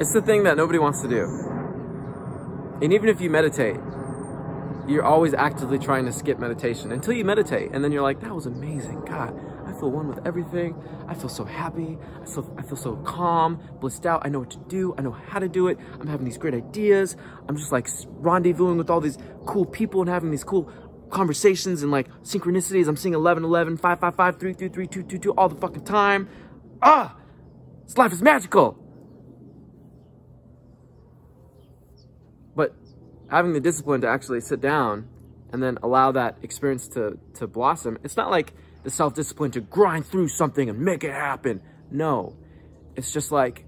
It's 0.02 0.12
the 0.12 0.22
thing 0.22 0.44
that 0.44 0.58
nobody 0.58 0.80
wants 0.80 1.02
to 1.02 1.08
do. 1.08 1.24
And 2.82 2.92
even 2.92 3.08
if 3.08 3.22
you 3.22 3.30
meditate, 3.30 3.78
you're 4.90 5.06
always 5.06 5.36
actively 5.36 5.78
trying 5.78 6.06
to 6.06 6.12
skip 6.12 6.40
meditation 6.40 6.92
until 6.92 7.14
you 7.14 7.24
meditate. 7.24 7.70
And 7.72 7.84
then 7.84 7.92
you're 7.92 8.02
like, 8.02 8.22
that 8.22 8.34
was 8.34 8.48
amazing. 8.48 9.02
God, 9.06 9.40
I 9.68 9.72
feel 9.74 9.92
one 9.92 10.08
with 10.08 10.26
everything. 10.26 10.76
I 11.08 11.14
feel 11.14 11.30
so 11.30 11.46
happy. 11.46 11.98
I 12.22 12.26
feel, 12.26 12.56
I 12.58 12.64
feel 12.64 12.76
so 12.76 12.96
calm, 12.98 13.62
blissed 13.80 14.08
out. 14.08 14.26
I 14.26 14.30
know 14.30 14.40
what 14.40 14.50
to 14.52 14.58
do. 14.68 14.96
I 14.98 15.02
know 15.02 15.12
how 15.12 15.38
to 15.38 15.48
do 15.48 15.68
it. 15.68 15.78
I'm 16.00 16.08
having 16.08 16.26
these 16.26 16.40
great 16.40 16.56
ideas. 16.56 17.16
I'm 17.48 17.56
just 17.56 17.72
like 17.72 17.86
rendezvousing 17.86 18.78
with 18.78 18.90
all 18.90 19.00
these 19.00 19.20
cool 19.46 19.66
people 19.66 20.02
and 20.02 20.10
having 20.10 20.32
these 20.32 20.44
cool 20.44 20.72
conversations 21.12 21.84
and 21.84 21.92
like 21.92 22.08
synchronicities. 22.24 22.88
I'm 22.88 22.98
seeing 22.98 23.14
11, 23.14 23.44
11, 23.44 23.78
5, 23.78 24.00
5, 24.00 24.16
5, 24.16 24.40
3, 24.40 24.54
3, 24.54 24.70
3, 24.70 24.88
2, 24.88 25.04
2, 25.04 25.18
2 25.20 25.32
all 25.34 25.50
the 25.50 25.56
fucking 25.56 25.86
time. 25.86 26.28
Ah, 26.82 27.16
this 27.86 27.98
life 27.98 28.12
is 28.12 28.24
magical. 28.24 28.89
Having 33.30 33.54
the 33.54 33.60
discipline 33.60 34.02
to 34.02 34.08
actually 34.08 34.42
sit 34.42 34.62
down 34.62 35.08
and 35.52 35.62
then 35.62 35.78
allow 35.84 36.12
that 36.12 36.38
experience 36.42 36.88
to, 36.90 37.18
to 37.36 37.48
blossom. 37.48 37.98
It's 38.04 38.18
not 38.18 38.30
like 38.30 38.54
the 38.84 38.90
self-discipline 38.90 39.52
to 39.52 39.62
grind 39.62 40.06
through 40.06 40.30
something 40.30 40.70
and 40.70 40.80
make 40.80 41.04
it 41.04 41.12
happen. 41.12 41.62
No, 41.92 42.36
it's 42.96 43.12
just 43.12 43.32
like, 43.32 43.66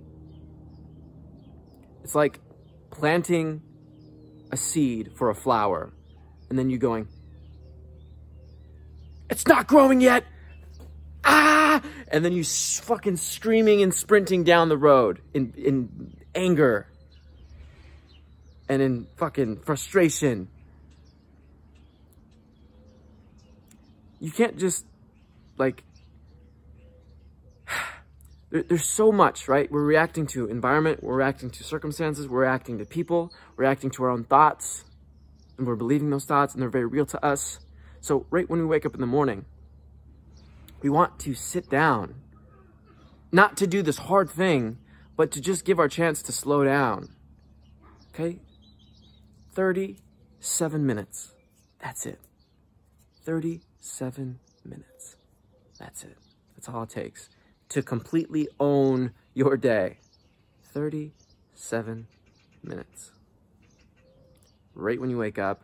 it's 2.03 2.15
like 2.15 2.39
planting 2.91 3.62
a 4.51 4.58
seed 4.58 5.12
for 5.15 5.30
a 5.30 5.36
flower 5.36 5.94
and 6.50 6.60
then 6.60 6.70
you 6.70 6.77
going, 6.77 7.08
it's 9.30 9.48
not 9.48 9.68
growing 9.68 10.01
yet. 10.01 10.25
Ah! 11.24 11.82
And 12.10 12.25
then 12.25 12.34
you 12.34 12.44
fucking 12.44 13.15
screaming 13.15 13.82
and 13.82 13.94
sprinting 13.94 14.44
down 14.44 14.70
the 14.70 14.77
road 14.77 15.22
in, 15.34 15.53
in 15.56 16.18
anger 16.36 16.90
and 18.72 18.82
in 18.82 19.06
fucking 19.18 19.58
frustration. 19.58 20.48
You 24.22 24.32
can't 24.32 24.58
just 24.58 24.86
like 25.58 25.84
there, 28.50 28.63
there's 28.63 28.88
so 28.88 29.12
much, 29.12 29.50
right? 29.50 29.70
We're 29.70 29.84
reacting 29.84 30.25
to 30.28 30.46
environment, 30.46 31.04
we're 31.04 31.18
reacting 31.18 31.50
to 31.50 31.66
circumstances, 31.66 32.30
we're 32.30 32.44
reacting 32.44 32.78
to 32.78 32.86
people, 32.86 33.34
we're 33.58 33.66
reacting 33.66 33.90
to 33.92 34.04
our 34.06 34.10
own 34.10 34.24
thoughts, 34.24 34.86
and 35.58 35.68
we're 35.68 35.75
believing 35.75 36.10
those 36.10 36.24
thoughts 36.24 36.54
and 36.54 36.62
they're 36.62 36.70
very 36.70 36.86
real 36.86 37.06
to 37.08 37.25
us. 37.25 37.60
So 38.00 38.25
right 38.30 38.50
when 38.50 38.60
we 38.60 38.66
wake 38.66 38.86
up 38.86 38.96
in 38.96 39.01
the 39.01 39.06
morning, 39.06 39.44
we 40.82 40.90
want 40.90 41.20
to 41.20 41.34
sit 41.34 41.70
down, 41.70 42.16
not 43.34 43.58
to 43.58 43.68
do 43.68 43.82
this 43.82 43.98
hard 43.98 44.30
thing, 44.30 44.78
but 45.18 45.30
to 45.32 45.42
just 45.42 45.66
give 45.66 45.78
our 45.78 45.90
chance 45.90 46.22
to 46.22 46.32
slow 46.32 46.63
down. 46.63 47.10
Okay? 48.13 48.40
37 49.53 50.86
minutes. 50.86 51.34
That's 51.79 52.05
it. 52.05 52.20
37 53.24 54.39
minutes. 54.63 55.17
That's 55.77 56.03
it. 56.03 56.17
That's 56.55 56.70
all 56.70 56.84
it 56.84 56.89
takes 56.89 57.29
to 57.70 57.81
completely 57.81 58.48
own 58.60 59.12
your 59.34 59.58
day. 59.58 59.98
37 60.74 62.08
minutes. 62.63 63.12
Right 64.74 65.00
when 65.00 65.10
you 65.10 65.17
wake 65.17 65.39
up 65.39 65.63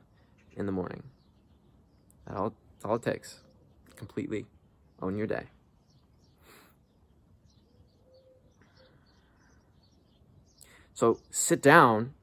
in 0.56 0.66
the 0.66 0.72
morning. 0.72 1.04
That's 2.26 2.38
all, 2.38 2.54
all 2.84 2.96
it 2.96 3.04
takes. 3.04 3.40
Completely 3.96 4.46
own 5.02 5.18
your 5.18 5.28
day. 5.28 5.44
So 10.94 11.20
sit 11.30 11.62
down 11.62 12.14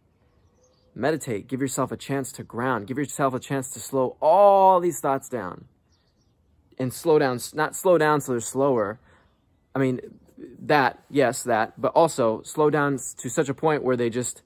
meditate, 0.95 1.49
give 1.49 1.61
yourself 1.61 1.91
a 1.93 1.97
chance 1.97 2.33
to 2.33 2.43
ground, 2.43 2.87
give 2.87 2.99
yourself 2.99 3.35
a 3.35 3.41
chance 3.41 3.71
to 3.71 3.81
slow 3.81 4.17
all 4.21 4.81
these 4.81 5.01
thoughts 5.01 5.29
down 5.29 5.65
and 6.79 6.93
slow 6.93 7.19
down, 7.19 7.39
not 7.55 7.75
slow 7.75 7.99
down 7.99 8.21
so 8.21 8.33
they're 8.33 8.41
slower. 8.41 8.99
I 9.75 9.79
mean, 9.79 10.01
that, 10.61 11.03
yes, 11.11 11.43
that, 11.45 11.81
but 11.81 11.93
also 11.95 12.43
slow 12.43 12.71
down 12.71 12.99
to 13.19 13.29
such 13.29 13.49
a 13.49 13.55
point 13.55 13.83
where 13.83 13.97
they 13.97 14.11
just 14.11 14.43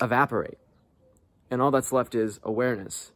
evaporate. 0.00 0.58
And 1.50 1.62
all 1.62 1.70
that's 1.70 1.92
left 1.92 2.14
is 2.14 2.40
awareness. 2.42 3.12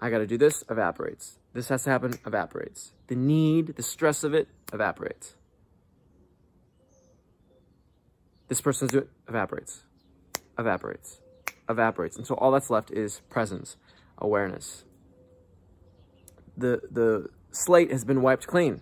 I 0.00 0.10
got 0.10 0.18
to 0.18 0.26
do 0.26 0.36
this, 0.36 0.64
evaporates. 0.68 1.38
This 1.52 1.68
has 1.68 1.84
to 1.84 1.90
happen, 1.90 2.14
evaporates. 2.26 2.92
The 3.06 3.14
need, 3.14 3.76
the 3.76 3.82
stress 3.82 4.24
of 4.24 4.34
it, 4.34 4.48
evaporates. 4.72 5.34
This 8.48 8.60
person's 8.60 8.90
doing, 8.90 9.04
it, 9.04 9.10
evaporates, 9.28 9.82
evaporates 10.58 11.21
evaporates. 11.68 12.16
And 12.16 12.26
so 12.26 12.34
all 12.34 12.50
that's 12.50 12.70
left 12.70 12.90
is 12.90 13.20
presence, 13.30 13.76
awareness. 14.18 14.84
The, 16.56 16.82
the 16.90 17.28
slate 17.50 17.90
has 17.90 18.04
been 18.04 18.22
wiped 18.22 18.46
clean. 18.46 18.80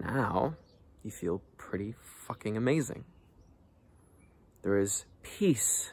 Now 0.00 0.56
you 1.02 1.10
feel 1.10 1.42
pretty 1.56 1.94
fucking 2.26 2.56
amazing. 2.56 3.04
There 4.62 4.78
is 4.78 5.04
peace. 5.22 5.92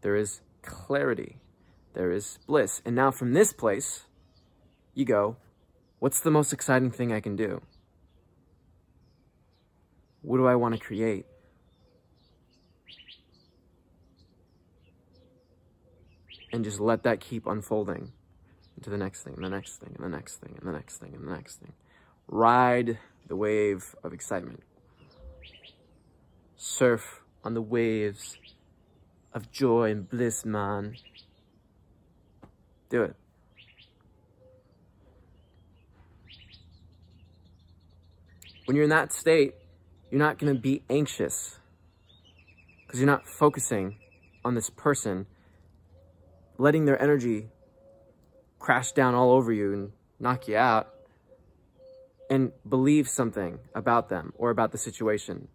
There 0.00 0.16
is 0.16 0.40
clarity. 0.62 1.36
There 1.94 2.10
is 2.10 2.38
bliss. 2.46 2.80
And 2.84 2.96
now 2.96 3.10
from 3.10 3.32
this 3.32 3.52
place, 3.52 4.06
you 4.94 5.04
go, 5.04 5.36
what's 5.98 6.20
the 6.20 6.30
most 6.30 6.52
exciting 6.52 6.90
thing 6.90 7.12
I 7.12 7.20
can 7.20 7.36
do? 7.36 7.60
What 10.22 10.38
do 10.38 10.46
I 10.46 10.54
want 10.54 10.74
to 10.74 10.80
create? 10.80 11.26
And 16.52 16.64
just 16.64 16.80
let 16.80 17.02
that 17.04 17.20
keep 17.20 17.46
unfolding 17.46 18.12
into 18.76 18.90
the 18.90 18.96
next 18.96 19.22
thing, 19.22 19.34
and 19.34 19.44
the 19.44 19.50
next 19.50 19.76
thing, 19.76 19.94
and 19.96 20.04
the 20.04 20.16
next 20.16 20.36
thing, 20.36 20.54
and 20.58 20.66
the 20.66 20.72
next 20.72 20.98
thing, 20.98 21.14
and 21.14 21.26
the 21.26 21.32
next 21.32 21.56
thing. 21.56 21.72
Ride 22.28 22.98
the 23.26 23.36
wave 23.36 23.94
of 24.02 24.12
excitement. 24.12 24.62
Surf 26.56 27.22
on 27.44 27.54
the 27.54 27.62
waves 27.62 28.38
of 29.32 29.50
joy 29.50 29.90
and 29.90 30.08
bliss, 30.08 30.44
man. 30.44 30.96
Do 32.88 33.02
it. 33.02 33.16
When 38.64 38.76
you're 38.76 38.84
in 38.84 38.90
that 38.90 39.12
state, 39.12 39.54
you're 40.10 40.18
not 40.18 40.38
going 40.38 40.54
to 40.54 40.60
be 40.60 40.82
anxious 40.88 41.58
because 42.86 43.00
you're 43.00 43.06
not 43.06 43.26
focusing 43.26 43.96
on 44.44 44.54
this 44.54 44.70
person 44.70 45.26
letting 46.60 46.84
their 46.84 47.00
energy 47.00 47.48
crash 48.58 48.92
down 48.92 49.14
all 49.14 49.30
over 49.32 49.50
you 49.50 49.72
and 49.72 49.92
knock 50.18 50.46
you 50.46 50.56
out 50.56 50.94
and 52.28 52.52
believe 52.68 53.08
something 53.08 53.58
about 53.74 54.10
them 54.10 54.32
or 54.36 54.50
about 54.50 54.70
the 54.70 54.78
situation. 54.78 55.48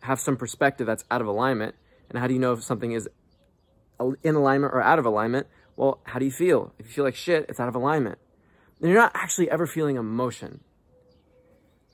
Have 0.00 0.18
some 0.18 0.36
perspective 0.36 0.86
that's 0.86 1.04
out 1.10 1.20
of 1.20 1.26
alignment. 1.26 1.74
And 2.08 2.18
how 2.18 2.26
do 2.26 2.32
you 2.32 2.40
know 2.40 2.54
if 2.54 2.64
something 2.64 2.92
is 2.92 3.06
in 4.22 4.34
alignment 4.34 4.72
or 4.72 4.80
out 4.80 4.98
of 4.98 5.04
alignment? 5.04 5.46
Well, 5.76 6.00
how 6.04 6.18
do 6.18 6.24
you 6.24 6.32
feel? 6.32 6.72
If 6.78 6.86
you 6.86 6.92
feel 6.92 7.04
like 7.04 7.14
shit, 7.14 7.44
it's 7.50 7.60
out 7.60 7.68
of 7.68 7.74
alignment. 7.74 8.18
Then 8.80 8.90
you're 8.90 8.98
not 8.98 9.12
actually 9.14 9.50
ever 9.50 9.66
feeling 9.66 9.96
emotion. 9.96 10.60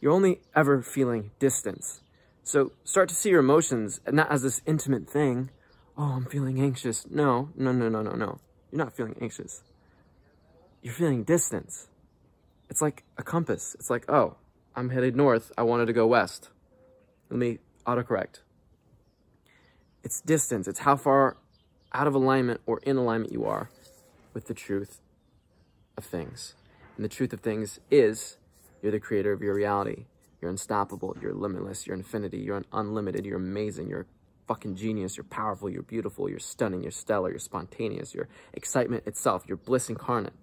you're 0.00 0.12
only 0.12 0.42
ever 0.54 0.82
feeling 0.82 1.30
distance. 1.38 2.02
So 2.42 2.72
start 2.84 3.08
to 3.08 3.14
see 3.14 3.30
your 3.30 3.40
emotions 3.40 4.00
not 4.06 4.30
as 4.30 4.42
this 4.42 4.60
intimate 4.66 5.08
thing. 5.08 5.48
Oh, 5.96 6.02
I'm 6.02 6.26
feeling 6.26 6.60
anxious. 6.60 7.06
No, 7.08 7.50
no, 7.56 7.72
no, 7.72 7.88
no, 7.88 8.02
no, 8.02 8.12
no. 8.12 8.38
You're 8.72 8.78
not 8.78 8.92
feeling 8.92 9.16
anxious. 9.20 9.62
You're 10.82 10.94
feeling 10.94 11.22
distance. 11.22 11.88
It's 12.68 12.82
like 12.82 13.04
a 13.16 13.22
compass. 13.22 13.76
It's 13.78 13.90
like, 13.90 14.10
oh, 14.10 14.36
I'm 14.74 14.90
headed 14.90 15.14
north. 15.14 15.52
I 15.56 15.62
wanted 15.62 15.86
to 15.86 15.92
go 15.92 16.06
west. 16.06 16.50
Let 17.30 17.38
me 17.38 17.58
autocorrect. 17.86 18.40
It's 20.02 20.20
distance. 20.20 20.66
It's 20.66 20.80
how 20.80 20.96
far 20.96 21.36
out 21.92 22.06
of 22.08 22.14
alignment 22.14 22.60
or 22.66 22.80
in 22.82 22.96
alignment 22.96 23.32
you 23.32 23.44
are 23.44 23.70
with 24.32 24.46
the 24.46 24.54
truth 24.54 25.00
of 25.96 26.04
things. 26.04 26.54
And 26.96 27.04
the 27.04 27.08
truth 27.08 27.32
of 27.32 27.40
things 27.40 27.78
is 27.90 28.36
you're 28.82 28.92
the 28.92 29.00
creator 29.00 29.32
of 29.32 29.40
your 29.40 29.54
reality. 29.54 30.06
You're 30.40 30.50
unstoppable. 30.50 31.16
You're 31.22 31.32
limitless. 31.32 31.86
You're 31.86 31.96
infinity. 31.96 32.38
You're 32.38 32.64
unlimited. 32.72 33.24
You're 33.24 33.38
amazing. 33.38 33.88
You're 33.88 34.06
fucking 34.46 34.76
genius. 34.76 35.16
You're 35.16 35.24
powerful. 35.24 35.68
You're 35.68 35.82
beautiful. 35.82 36.28
You're 36.28 36.38
stunning. 36.38 36.82
You're 36.82 36.90
stellar. 36.90 37.30
You're 37.30 37.38
spontaneous. 37.38 38.14
You're 38.14 38.28
excitement 38.52 39.06
itself. 39.06 39.44
You're 39.46 39.56
bliss 39.56 39.88
incarnate. 39.88 40.34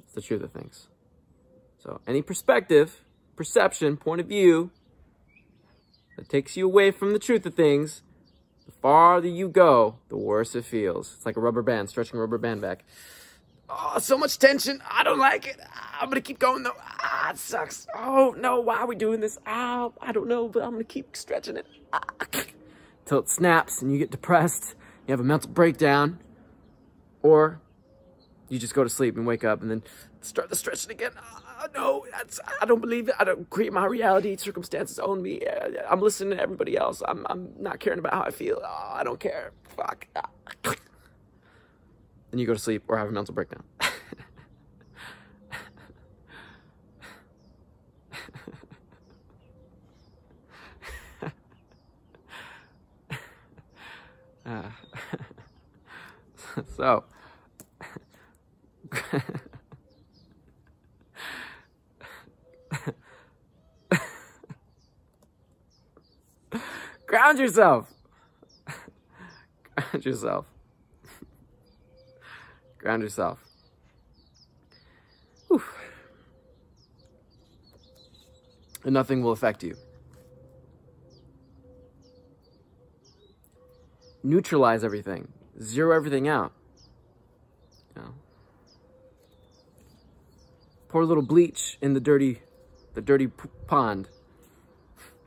It's 0.00 0.14
the 0.14 0.22
truth 0.22 0.42
of 0.42 0.52
things. 0.52 0.88
So 1.78 2.00
any 2.06 2.22
perspective, 2.22 3.04
perception, 3.36 3.96
point 3.96 4.20
of 4.20 4.26
view 4.26 4.70
that 6.16 6.28
takes 6.28 6.56
you 6.56 6.66
away 6.66 6.90
from 6.90 7.12
the 7.12 7.18
truth 7.18 7.46
of 7.46 7.54
things, 7.54 8.02
the 8.66 8.72
farther 8.72 9.28
you 9.28 9.48
go, 9.48 9.98
the 10.08 10.16
worse 10.16 10.54
it 10.54 10.64
feels. 10.64 11.14
It's 11.16 11.24
like 11.24 11.36
a 11.36 11.40
rubber 11.40 11.62
band, 11.62 11.88
stretching 11.88 12.18
a 12.18 12.20
rubber 12.20 12.38
band 12.38 12.60
back. 12.60 12.84
Oh, 13.70 13.98
so 13.98 14.16
much 14.16 14.38
tension. 14.38 14.82
I 14.90 15.04
don't 15.04 15.18
like 15.18 15.46
it. 15.46 15.60
I'm 16.00 16.08
gonna 16.08 16.20
keep 16.20 16.38
going 16.38 16.62
though. 16.62 16.76
Ah, 16.78 17.30
it 17.30 17.38
sucks. 17.38 17.86
Oh 17.94 18.34
no, 18.38 18.60
why 18.60 18.78
are 18.78 18.86
we 18.86 18.96
doing 18.96 19.20
this? 19.20 19.38
Ah, 19.46 19.90
I 20.00 20.12
don't 20.12 20.28
know, 20.28 20.48
but 20.48 20.62
I'm 20.62 20.72
gonna 20.72 20.84
keep 20.84 21.16
stretching 21.16 21.56
it. 21.56 21.66
Ah. 21.92 22.00
Till 23.04 23.18
it 23.20 23.28
snaps 23.28 23.82
and 23.82 23.92
you 23.92 23.98
get 23.98 24.10
depressed. 24.10 24.74
You 25.06 25.12
have 25.12 25.20
a 25.20 25.24
mental 25.24 25.50
breakdown. 25.50 26.20
Or 27.22 27.60
you 28.48 28.58
just 28.58 28.74
go 28.74 28.84
to 28.84 28.90
sleep 28.90 29.16
and 29.16 29.26
wake 29.26 29.44
up 29.44 29.60
and 29.60 29.70
then 29.70 29.82
start 30.20 30.48
the 30.50 30.56
stretching 30.56 30.90
again. 30.90 31.12
Ah, 31.18 31.66
no, 31.74 32.06
that's, 32.10 32.38
I 32.60 32.64
don't 32.64 32.80
believe 32.80 33.08
it. 33.08 33.14
I 33.18 33.24
don't 33.24 33.48
create 33.50 33.72
my 33.72 33.86
reality. 33.86 34.36
Circumstances 34.36 34.98
own 34.98 35.22
me. 35.22 35.42
I'm 35.90 36.00
listening 36.00 36.36
to 36.36 36.42
everybody 36.42 36.76
else. 36.76 37.02
I'm, 37.06 37.26
I'm 37.28 37.50
not 37.58 37.80
caring 37.80 37.98
about 37.98 38.14
how 38.14 38.22
I 38.22 38.30
feel. 38.30 38.60
Oh, 38.64 38.92
I 38.94 39.04
don't 39.04 39.20
care. 39.20 39.52
Fuck. 39.64 40.06
Then 42.30 42.38
you 42.38 42.46
go 42.46 42.54
to 42.54 42.58
sleep 42.58 42.84
or 42.88 42.98
have 42.98 43.08
a 43.08 43.12
mental 43.12 43.34
breakdown. 43.34 43.64
uh, 54.46 54.70
so 56.76 57.04
ground 67.06 67.38
yourself. 67.38 67.92
ground 69.76 70.04
yourself. 70.04 70.46
Ground 72.78 73.02
yourself. 73.02 73.44
Whew. 75.48 75.62
And 78.84 78.94
nothing 78.94 79.22
will 79.22 79.32
affect 79.32 79.62
you. 79.62 79.76
Neutralize 84.22 84.84
everything. 84.84 85.28
Zero 85.60 85.94
everything 85.94 86.28
out. 86.28 86.52
You 87.94 88.02
know? 88.02 88.14
Pour 90.88 91.02
a 91.02 91.06
little 91.06 91.22
bleach 91.22 91.78
in 91.80 91.94
the 91.94 92.00
dirty, 92.00 92.40
the 92.94 93.00
dirty 93.00 93.28
pond. 93.66 94.08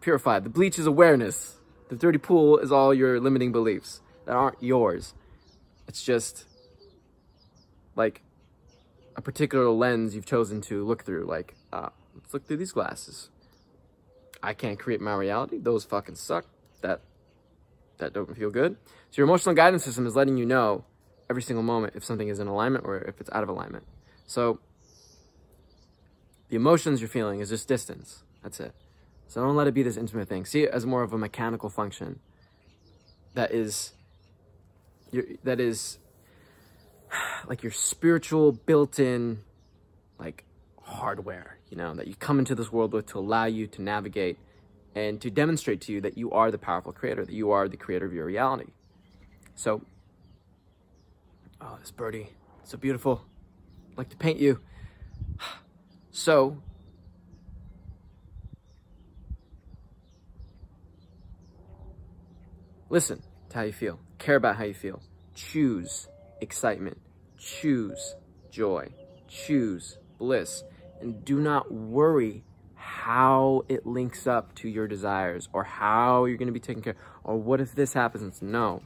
Purify. 0.01 0.39
The 0.39 0.49
bleach 0.49 0.79
is 0.79 0.87
awareness. 0.87 1.57
The 1.89 1.95
dirty 1.95 2.17
pool 2.17 2.57
is 2.57 2.71
all 2.71 2.93
your 2.93 3.19
limiting 3.19 3.51
beliefs 3.51 4.01
that 4.25 4.33
aren't 4.33 4.61
yours. 4.63 5.13
It's 5.87 6.03
just 6.03 6.45
like 7.95 8.21
a 9.15 9.21
particular 9.21 9.69
lens 9.69 10.15
you've 10.15 10.25
chosen 10.25 10.61
to 10.61 10.85
look 10.85 11.03
through. 11.03 11.25
Like, 11.25 11.55
uh, 11.71 11.89
let's 12.15 12.33
look 12.33 12.47
through 12.47 12.57
these 12.57 12.71
glasses. 12.71 13.29
I 14.43 14.53
can't 14.53 14.79
create 14.79 15.01
my 15.01 15.13
reality. 15.13 15.57
Those 15.57 15.83
fucking 15.85 16.15
suck. 16.15 16.45
That 16.81 17.01
that 17.99 18.13
don't 18.13 18.35
feel 18.35 18.49
good. 18.49 18.77
So 19.11 19.17
your 19.17 19.27
emotional 19.27 19.53
guidance 19.53 19.83
system 19.83 20.07
is 20.07 20.15
letting 20.15 20.37
you 20.37 20.45
know 20.45 20.83
every 21.29 21.41
single 21.41 21.63
moment 21.63 21.93
if 21.95 22.03
something 22.03 22.27
is 22.27 22.39
in 22.39 22.47
alignment 22.47 22.85
or 22.85 22.97
if 22.97 23.21
it's 23.21 23.29
out 23.31 23.43
of 23.43 23.49
alignment. 23.49 23.85
So 24.25 24.59
the 26.49 26.55
emotions 26.55 26.99
you're 26.99 27.09
feeling 27.09 27.39
is 27.39 27.49
just 27.49 27.67
distance. 27.67 28.23
That's 28.41 28.59
it. 28.59 28.73
So 29.27 29.41
don't 29.41 29.55
let 29.55 29.67
it 29.67 29.73
be 29.73 29.83
this 29.83 29.95
intimate 29.95 30.27
thing. 30.27 30.45
See 30.45 30.63
it 30.63 30.71
as 30.71 30.85
more 30.85 31.03
of 31.03 31.13
a 31.13 31.17
mechanical 31.17 31.69
function 31.69 32.19
that 33.33 33.51
is 33.51 33.93
that 35.43 35.59
is 35.59 35.97
like 37.47 37.63
your 37.63 37.71
spiritual 37.71 38.51
built-in 38.51 39.39
like 40.19 40.43
hardware, 40.81 41.57
you 41.69 41.77
know, 41.77 41.93
that 41.95 42.07
you 42.07 42.15
come 42.15 42.39
into 42.39 42.55
this 42.55 42.71
world 42.71 42.93
with 42.93 43.07
to 43.07 43.19
allow 43.19 43.45
you 43.45 43.67
to 43.67 43.81
navigate 43.81 44.37
and 44.93 45.21
to 45.21 45.29
demonstrate 45.29 45.81
to 45.81 45.93
you 45.93 46.01
that 46.01 46.17
you 46.17 46.31
are 46.31 46.51
the 46.51 46.57
powerful 46.57 46.91
creator, 46.91 47.25
that 47.25 47.33
you 47.33 47.51
are 47.51 47.67
the 47.67 47.77
creator 47.77 48.05
of 48.05 48.13
your 48.13 48.25
reality. 48.25 48.71
So, 49.55 49.81
oh, 51.61 51.77
this 51.79 51.91
birdie, 51.91 52.29
so 52.63 52.77
beautiful. 52.77 53.23
I'd 53.91 53.97
like 53.97 54.09
to 54.09 54.17
paint 54.17 54.39
you. 54.39 54.59
So, 56.13 56.57
Listen 62.91 63.23
to 63.49 63.57
how 63.57 63.63
you 63.63 63.71
feel. 63.71 63.97
Care 64.17 64.35
about 64.35 64.57
how 64.57 64.65
you 64.65 64.73
feel. 64.73 65.01
Choose 65.33 66.09
excitement. 66.41 66.97
Choose 67.37 68.15
joy. 68.49 68.89
Choose 69.27 69.97
bliss. 70.17 70.63
And 70.99 71.23
do 71.23 71.39
not 71.39 71.71
worry 71.71 72.43
how 72.75 73.63
it 73.69 73.85
links 73.85 74.27
up 74.27 74.53
to 74.55 74.67
your 74.67 74.87
desires 74.87 75.47
or 75.53 75.63
how 75.63 76.25
you're 76.25 76.37
going 76.37 76.47
to 76.47 76.53
be 76.53 76.59
taken 76.59 76.81
care 76.81 76.95
or 77.23 77.37
what 77.37 77.61
if 77.61 77.73
this 77.73 77.93
happens. 77.93 78.41
No, 78.41 78.81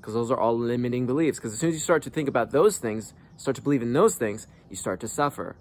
because 0.00 0.14
those 0.14 0.30
are 0.30 0.38
all 0.38 0.58
limiting 0.58 1.06
beliefs. 1.06 1.38
Because 1.38 1.52
as 1.52 1.58
soon 1.58 1.68
as 1.68 1.74
you 1.74 1.80
start 1.80 2.02
to 2.04 2.10
think 2.10 2.28
about 2.28 2.50
those 2.50 2.78
things, 2.78 3.12
start 3.36 3.56
to 3.56 3.62
believe 3.62 3.82
in 3.82 3.92
those 3.92 4.16
things, 4.16 4.46
you 4.70 4.76
start 4.76 5.00
to 5.00 5.08
suffer. 5.08 5.56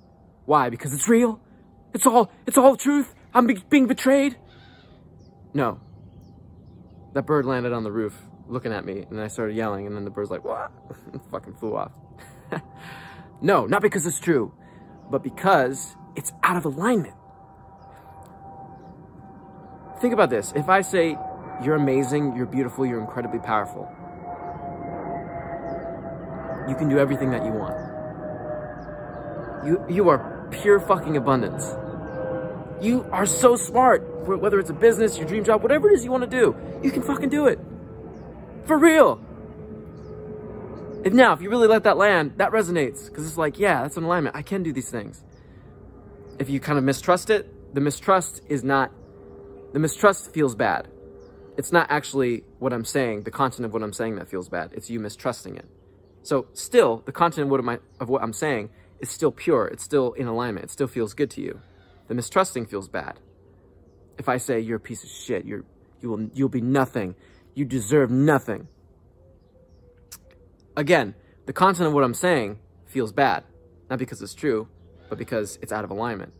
Why? 0.46 0.70
Because 0.70 0.94
it's 0.94 1.08
real. 1.08 1.40
It's 1.94 2.08
all, 2.08 2.32
it's 2.48 2.58
all 2.58 2.76
truth. 2.76 3.14
I'm 3.34 3.48
be 3.48 3.62
being 3.70 3.88
betrayed. 3.88 4.38
No, 5.54 5.80
that 7.14 7.24
bird 7.28 7.46
landed 7.46 7.74
on 7.74 7.84
the 7.84 7.92
roof 7.92 8.20
looking 8.48 8.74
at 8.74 8.86
me 8.86 9.06
and 9.10 9.20
I 9.20 9.28
started 9.28 9.56
yelling 9.56 9.88
and 9.88 9.96
then 9.96 10.04
the 10.04 10.12
bird's 10.12 10.32
like, 10.32 10.44
what? 10.44 10.72
fucking 11.32 11.56
flew 11.56 11.76
off. 11.76 11.92
no, 13.42 13.66
not 13.66 13.82
because 13.82 14.06
it's 14.06 14.20
true, 14.20 14.54
but 15.10 15.24
because 15.24 15.96
it's 16.16 16.32
out 16.44 16.58
of 16.58 16.66
alignment. 16.66 17.16
Think 20.02 20.14
about 20.14 20.30
this. 20.30 20.52
If 20.56 20.70
I 20.70 20.82
say, 20.82 21.18
you're 21.64 21.76
amazing, 21.76 22.36
you're 22.36 22.46
beautiful, 22.46 22.86
you're 22.86 23.00
incredibly 23.00 23.40
powerful, 23.40 23.90
you 26.68 26.76
can 26.76 26.90
do 26.90 26.98
everything 27.00 27.32
that 27.32 27.46
you 27.46 27.52
want. 27.52 27.78
You, 29.66 29.86
you 29.90 30.10
are 30.10 30.48
pure 30.52 30.80
fucking 30.80 31.16
abundance. 31.16 31.74
You 32.82 33.06
are 33.12 33.26
so 33.26 33.56
smart 33.56 34.14
whether 34.28 34.60
it's 34.60 34.70
a 34.70 34.74
business, 34.74 35.18
your 35.18 35.28
dream 35.28 35.44
job, 35.44 35.62
whatever 35.62 35.90
it 35.90 35.94
is 35.94 36.04
you 36.06 36.12
want 36.12 36.24
to 36.24 36.30
do, 36.30 36.56
you 36.82 36.92
can 36.92 37.02
fucking 37.02 37.30
do 37.30 37.48
it. 37.48 37.60
For 38.66 38.78
real. 38.78 39.22
If 41.04 41.14
now, 41.14 41.34
if 41.34 41.42
you 41.42 41.50
really 41.50 41.68
let 41.68 41.84
that 41.84 41.98
land, 41.98 42.34
that 42.38 42.52
resonates 42.52 43.08
because 43.08 43.28
it's 43.28 43.38
like, 43.38 43.60
yeah, 43.60 43.82
that's 43.82 43.98
an 43.98 44.04
alignment. 44.04 44.36
I 44.36 44.42
can 44.42 44.64
do 44.64 44.72
these 44.72 44.90
things. 44.90 45.24
If 46.40 46.50
you 46.50 46.60
kind 46.60 46.78
of 46.78 46.84
mistrust 46.84 47.30
it, 47.30 47.74
the 47.74 47.82
mistrust 47.82 48.42
is 48.48 48.64
not, 48.64 48.92
the 49.74 49.80
mistrust 49.80 50.34
feels 50.34 50.56
bad. 50.56 50.88
It's 51.58 51.72
not 51.72 51.88
actually 51.92 52.44
what 52.60 52.74
I'm 52.74 52.86
saying, 52.86 53.24
the 53.24 53.32
content 53.32 53.66
of 53.66 53.74
what 53.74 53.84
I'm 53.84 53.94
saying 53.94 54.16
that 54.16 54.30
feels 54.30 54.50
bad. 54.50 54.72
It's 54.74 54.90
you 54.90 55.00
mistrusting 55.00 55.58
it. 55.58 55.66
So 56.24 56.48
still, 56.54 57.04
the 57.06 57.12
content 57.12 57.46
of 57.46 57.52
what, 57.52 57.68
I, 57.68 57.80
of 58.00 58.10
what 58.10 58.24
I'm 58.24 58.34
saying 58.34 58.70
is 59.02 59.10
still 59.10 59.32
pure. 59.32 59.68
It's 59.68 59.84
still 59.84 60.14
in 60.14 60.28
alignment. 60.28 60.66
It 60.66 60.72
still 60.72 60.88
feels 60.88 61.14
good 61.14 61.30
to 61.32 61.42
you. 61.42 61.60
The 62.08 62.16
mistrusting 62.16 62.66
feels 62.68 62.88
bad 62.88 63.20
if 64.18 64.30
I 64.30 64.38
say 64.38 64.60
you're 64.60 64.78
a 64.78 64.82
piece 64.82 65.04
of 65.04 65.10
shit, 65.10 65.46
you're 65.46 65.64
you 66.02 66.10
will 66.10 66.30
you'll 66.34 66.50
be 66.50 66.62
nothing. 66.62 67.16
You 67.54 67.66
deserve 67.66 68.10
nothing. 68.10 68.68
Again, 70.76 71.16
the 71.46 71.54
content 71.54 71.88
of 71.88 71.94
what 71.94 72.04
I'm 72.04 72.14
saying 72.14 72.60
feels 72.86 73.12
bad. 73.12 73.44
Not 73.90 74.00
because 74.00 74.22
it's 74.22 74.34
true, 74.34 74.68
but 75.10 75.18
because 75.18 75.60
it's 75.62 75.72
out 75.72 75.84
of 75.84 75.92
alignment. 75.92 76.34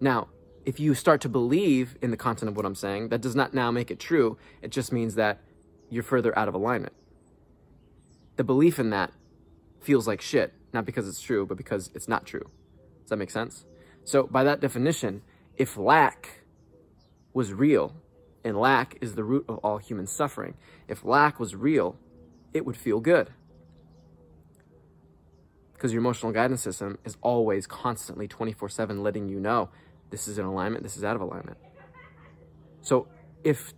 Now, 0.00 0.28
if 0.64 0.80
you 0.80 0.94
start 0.94 1.20
to 1.22 1.28
believe 1.28 1.96
in 2.00 2.10
the 2.10 2.16
content 2.16 2.48
of 2.48 2.56
what 2.56 2.66
I'm 2.66 2.74
saying, 2.74 3.10
that 3.10 3.20
does 3.20 3.36
not 3.36 3.54
now 3.54 3.70
make 3.70 3.90
it 3.90 4.00
true. 4.00 4.38
It 4.62 4.70
just 4.70 4.92
means 4.92 5.14
that 5.14 5.40
you're 5.90 6.02
further 6.02 6.36
out 6.38 6.48
of 6.48 6.54
alignment. 6.54 6.92
The 8.36 8.44
belief 8.44 8.78
in 8.78 8.90
that 8.90 9.12
feels 9.80 10.06
like 10.06 10.20
shit, 10.20 10.52
not 10.72 10.84
because 10.84 11.08
it's 11.08 11.20
true, 11.20 11.46
but 11.46 11.56
because 11.56 11.90
it's 11.94 12.08
not 12.08 12.26
true. 12.26 12.50
Does 13.02 13.10
that 13.10 13.16
make 13.16 13.30
sense? 13.30 13.64
So 14.04 14.24
by 14.24 14.42
that 14.44 14.60
definition, 14.60 15.22
if 15.56 15.76
lack 15.76 16.44
was 17.32 17.52
real, 17.52 17.94
and 18.46 18.56
lack 18.56 18.96
is 19.00 19.14
the 19.16 19.24
root 19.24 19.44
of 19.48 19.58
all 19.58 19.78
human 19.78 20.06
suffering, 20.06 20.54
if 20.86 21.04
lack 21.04 21.40
was 21.40 21.56
real, 21.56 21.98
it 22.54 22.64
would 22.64 22.76
feel 22.76 23.00
good. 23.00 23.30
Because 25.74 25.92
your 25.92 26.00
emotional 26.00 26.32
guidance 26.32 26.62
system 26.62 26.98
is 27.04 27.16
always 27.20 27.66
constantly 27.66 28.28
24-7 28.28 29.02
letting 29.02 29.28
you 29.28 29.40
know 29.40 29.68
this 30.10 30.28
is 30.28 30.38
in 30.38 30.44
alignment, 30.44 30.84
this 30.84 30.96
is 30.96 31.02
out 31.02 31.16
of 31.16 31.22
alignment. 31.22 31.58
So 32.82 33.08
if 33.42 33.74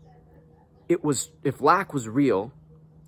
it 0.89 1.03
was, 1.03 1.31
if 1.43 1.63
lack 1.63 1.95
was 1.95 2.07
real, 2.07 2.53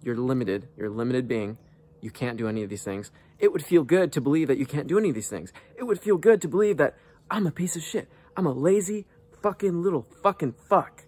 you're 0.02 0.16
limited, 0.16 0.66
you're 0.78 0.88
a 0.88 0.90
limited 0.90 1.28
being, 1.28 1.58
you 2.00 2.10
can't 2.10 2.38
do 2.38 2.48
any 2.48 2.62
of 2.62 2.70
these 2.70 2.82
things, 2.82 3.10
it 3.38 3.52
would 3.52 3.64
feel 3.64 3.84
good 3.84 4.12
to 4.12 4.20
believe 4.22 4.48
that 4.48 4.56
you 4.56 4.64
can't 4.64 4.86
do 4.86 4.98
any 4.98 5.10
of 5.10 5.14
these 5.14 5.28
things. 5.28 5.52
It 5.76 5.84
would 5.84 6.00
feel 6.00 6.16
good 6.16 6.40
to 6.40 6.48
believe 6.48 6.78
that 6.78 6.96
I'm 7.30 7.46
a 7.46 7.50
piece 7.50 7.76
of 7.76 7.82
shit. 7.82 8.08
I'm 8.34 8.46
a 8.46 8.52
lazy 8.52 9.06
fucking 9.42 9.82
little 9.82 10.06
fucking 10.22 10.54
fuck. 10.68 11.04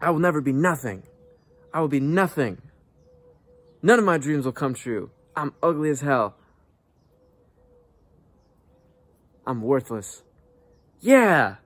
I 0.00 0.10
will 0.10 0.18
never 0.18 0.40
be 0.40 0.52
nothing. 0.52 1.02
I 1.72 1.80
will 1.80 1.88
be 1.88 2.00
nothing. 2.00 2.62
None 3.82 3.98
of 3.98 4.04
my 4.04 4.18
dreams 4.18 4.44
will 4.44 4.52
come 4.52 4.74
true. 4.74 5.10
I'm 5.36 5.54
ugly 5.62 5.90
as 5.90 6.00
hell. 6.00 6.36
I'm 9.46 9.62
worthless. 9.62 10.22
Yeah. 11.00 11.56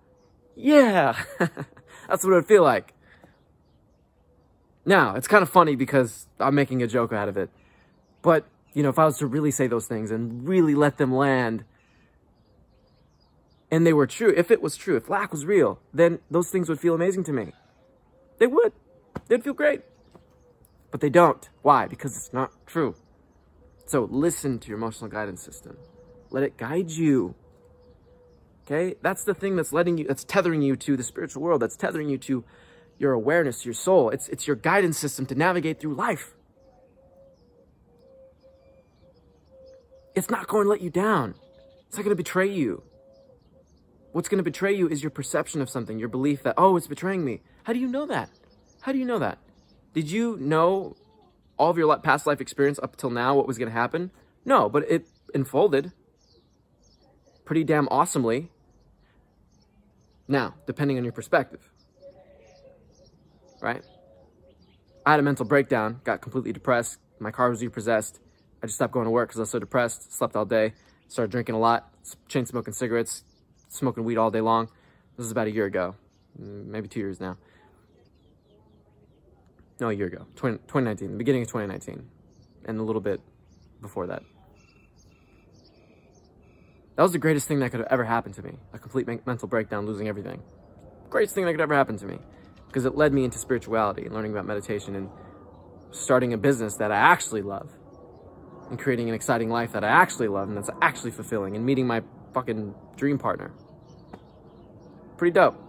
Yeah. 0.54 1.20
That's 1.38 2.24
what 2.24 2.32
it 2.32 2.34
would 2.34 2.46
feel 2.46 2.62
like. 2.62 2.92
Now, 4.84 5.14
it's 5.14 5.28
kind 5.28 5.42
of 5.42 5.48
funny 5.48 5.76
because 5.76 6.26
I'm 6.40 6.54
making 6.54 6.82
a 6.82 6.86
joke 6.86 7.12
out 7.12 7.28
of 7.28 7.36
it. 7.36 7.50
But, 8.20 8.44
you 8.72 8.82
know, 8.82 8.88
if 8.88 8.98
I 8.98 9.04
was 9.04 9.18
to 9.18 9.26
really 9.26 9.50
say 9.50 9.66
those 9.66 9.86
things 9.86 10.10
and 10.10 10.46
really 10.46 10.74
let 10.74 10.98
them 10.98 11.14
land, 11.14 11.64
and 13.70 13.86
they 13.86 13.92
were 13.92 14.06
true, 14.06 14.32
if 14.36 14.50
it 14.50 14.60
was 14.60 14.76
true, 14.76 14.96
if 14.96 15.08
lack 15.08 15.32
was 15.32 15.46
real, 15.46 15.80
then 15.94 16.18
those 16.30 16.50
things 16.50 16.68
would 16.68 16.80
feel 16.80 16.94
amazing 16.94 17.24
to 17.24 17.32
me. 17.32 17.52
They 18.42 18.48
would. 18.48 18.72
They'd 19.28 19.44
feel 19.44 19.52
great. 19.52 19.82
But 20.90 21.00
they 21.00 21.10
don't. 21.10 21.48
Why? 21.62 21.86
Because 21.86 22.16
it's 22.16 22.32
not 22.32 22.50
true. 22.66 22.96
So 23.86 24.08
listen 24.10 24.58
to 24.58 24.68
your 24.68 24.78
emotional 24.78 25.08
guidance 25.08 25.40
system. 25.40 25.76
Let 26.30 26.42
it 26.42 26.56
guide 26.56 26.90
you. 26.90 27.36
Okay? 28.64 28.96
That's 29.00 29.22
the 29.22 29.32
thing 29.32 29.54
that's 29.54 29.72
letting 29.72 29.96
you, 29.96 30.08
that's 30.08 30.24
tethering 30.24 30.60
you 30.60 30.74
to 30.74 30.96
the 30.96 31.04
spiritual 31.04 31.40
world. 31.40 31.62
That's 31.62 31.76
tethering 31.76 32.08
you 32.08 32.18
to 32.18 32.42
your 32.98 33.12
awareness, 33.12 33.64
your 33.64 33.74
soul. 33.74 34.10
It's, 34.10 34.28
it's 34.28 34.48
your 34.48 34.56
guidance 34.56 34.98
system 34.98 35.24
to 35.26 35.36
navigate 35.36 35.78
through 35.78 35.94
life. 35.94 36.34
It's 40.16 40.30
not 40.30 40.48
going 40.48 40.64
to 40.64 40.70
let 40.70 40.80
you 40.80 40.90
down. 40.90 41.36
It's 41.86 41.96
not 41.96 42.02
going 42.02 42.16
to 42.16 42.20
betray 42.20 42.50
you. 42.50 42.82
What's 44.10 44.28
going 44.28 44.38
to 44.38 44.42
betray 44.42 44.74
you 44.74 44.88
is 44.88 45.00
your 45.00 45.10
perception 45.10 45.62
of 45.62 45.70
something, 45.70 45.96
your 46.00 46.08
belief 46.08 46.42
that, 46.42 46.54
oh, 46.58 46.76
it's 46.76 46.88
betraying 46.88 47.24
me. 47.24 47.40
How 47.64 47.72
do 47.72 47.78
you 47.78 47.88
know 47.88 48.06
that? 48.06 48.30
How 48.80 48.92
do 48.92 48.98
you 48.98 49.04
know 49.04 49.18
that? 49.18 49.38
Did 49.94 50.10
you 50.10 50.36
know 50.40 50.96
all 51.58 51.70
of 51.70 51.78
your 51.78 51.96
past 51.98 52.26
life 52.26 52.40
experience 52.40 52.78
up 52.82 52.96
till 52.96 53.10
now 53.10 53.36
what 53.36 53.46
was 53.46 53.58
going 53.58 53.68
to 53.68 53.74
happen? 53.74 54.10
No, 54.44 54.68
but 54.68 54.90
it 54.90 55.06
unfolded 55.34 55.92
pretty 57.44 57.64
damn 57.64 57.88
awesomely. 57.88 58.50
Now, 60.26 60.54
depending 60.66 60.98
on 60.98 61.04
your 61.04 61.12
perspective, 61.12 61.60
right? 63.60 63.84
I 65.04 65.10
had 65.10 65.20
a 65.20 65.22
mental 65.22 65.44
breakdown, 65.44 66.00
got 66.04 66.20
completely 66.20 66.52
depressed. 66.52 66.98
My 67.18 67.30
car 67.30 67.50
was 67.50 67.60
repossessed. 67.60 68.20
I 68.62 68.66
just 68.66 68.76
stopped 68.76 68.92
going 68.92 69.04
to 69.04 69.10
work 69.10 69.28
because 69.28 69.40
I 69.40 69.42
was 69.42 69.50
so 69.50 69.58
depressed, 69.58 70.12
slept 70.12 70.36
all 70.36 70.44
day, 70.44 70.74
started 71.08 71.30
drinking 71.30 71.56
a 71.56 71.58
lot, 71.58 71.92
chain 72.28 72.46
smoking 72.46 72.72
cigarettes, 72.72 73.24
smoking 73.68 74.04
weed 74.04 74.16
all 74.16 74.30
day 74.30 74.40
long. 74.40 74.68
This 75.16 75.26
is 75.26 75.32
about 75.32 75.48
a 75.48 75.50
year 75.50 75.66
ago, 75.66 75.96
maybe 76.38 76.88
two 76.88 77.00
years 77.00 77.20
now. 77.20 77.36
No, 79.82 79.88
a 79.88 79.92
year 79.92 80.06
ago, 80.06 80.26
20, 80.36 80.58
2019, 80.58 81.10
the 81.10 81.18
beginning 81.18 81.42
of 81.42 81.48
2019, 81.48 82.08
and 82.66 82.78
a 82.78 82.82
little 82.84 83.00
bit 83.00 83.20
before 83.80 84.06
that. 84.06 84.22
That 86.94 87.02
was 87.02 87.10
the 87.10 87.18
greatest 87.18 87.48
thing 87.48 87.58
that 87.58 87.72
could 87.72 87.80
have 87.80 87.88
ever 87.90 88.04
happened 88.04 88.36
to 88.36 88.42
me. 88.42 88.52
A 88.72 88.78
complete 88.78 89.08
mental 89.26 89.48
breakdown, 89.48 89.84
losing 89.84 90.06
everything. 90.06 90.40
Greatest 91.10 91.34
thing 91.34 91.46
that 91.46 91.50
could 91.50 91.60
ever 91.60 91.74
happen 91.74 91.96
to 91.96 92.06
me. 92.06 92.20
Because 92.68 92.84
it 92.84 92.94
led 92.94 93.12
me 93.12 93.24
into 93.24 93.38
spirituality 93.38 94.04
and 94.04 94.14
learning 94.14 94.30
about 94.30 94.46
meditation 94.46 94.94
and 94.94 95.10
starting 95.90 96.32
a 96.32 96.38
business 96.38 96.76
that 96.76 96.92
I 96.92 96.98
actually 96.98 97.42
love. 97.42 97.68
And 98.70 98.78
creating 98.78 99.08
an 99.08 99.16
exciting 99.16 99.50
life 99.50 99.72
that 99.72 99.82
I 99.82 99.88
actually 99.88 100.28
love 100.28 100.46
and 100.46 100.56
that's 100.56 100.70
actually 100.80 101.10
fulfilling. 101.10 101.56
And 101.56 101.66
meeting 101.66 101.88
my 101.88 102.02
fucking 102.34 102.72
dream 102.94 103.18
partner. 103.18 103.50
Pretty 105.16 105.32
dope. 105.32 105.60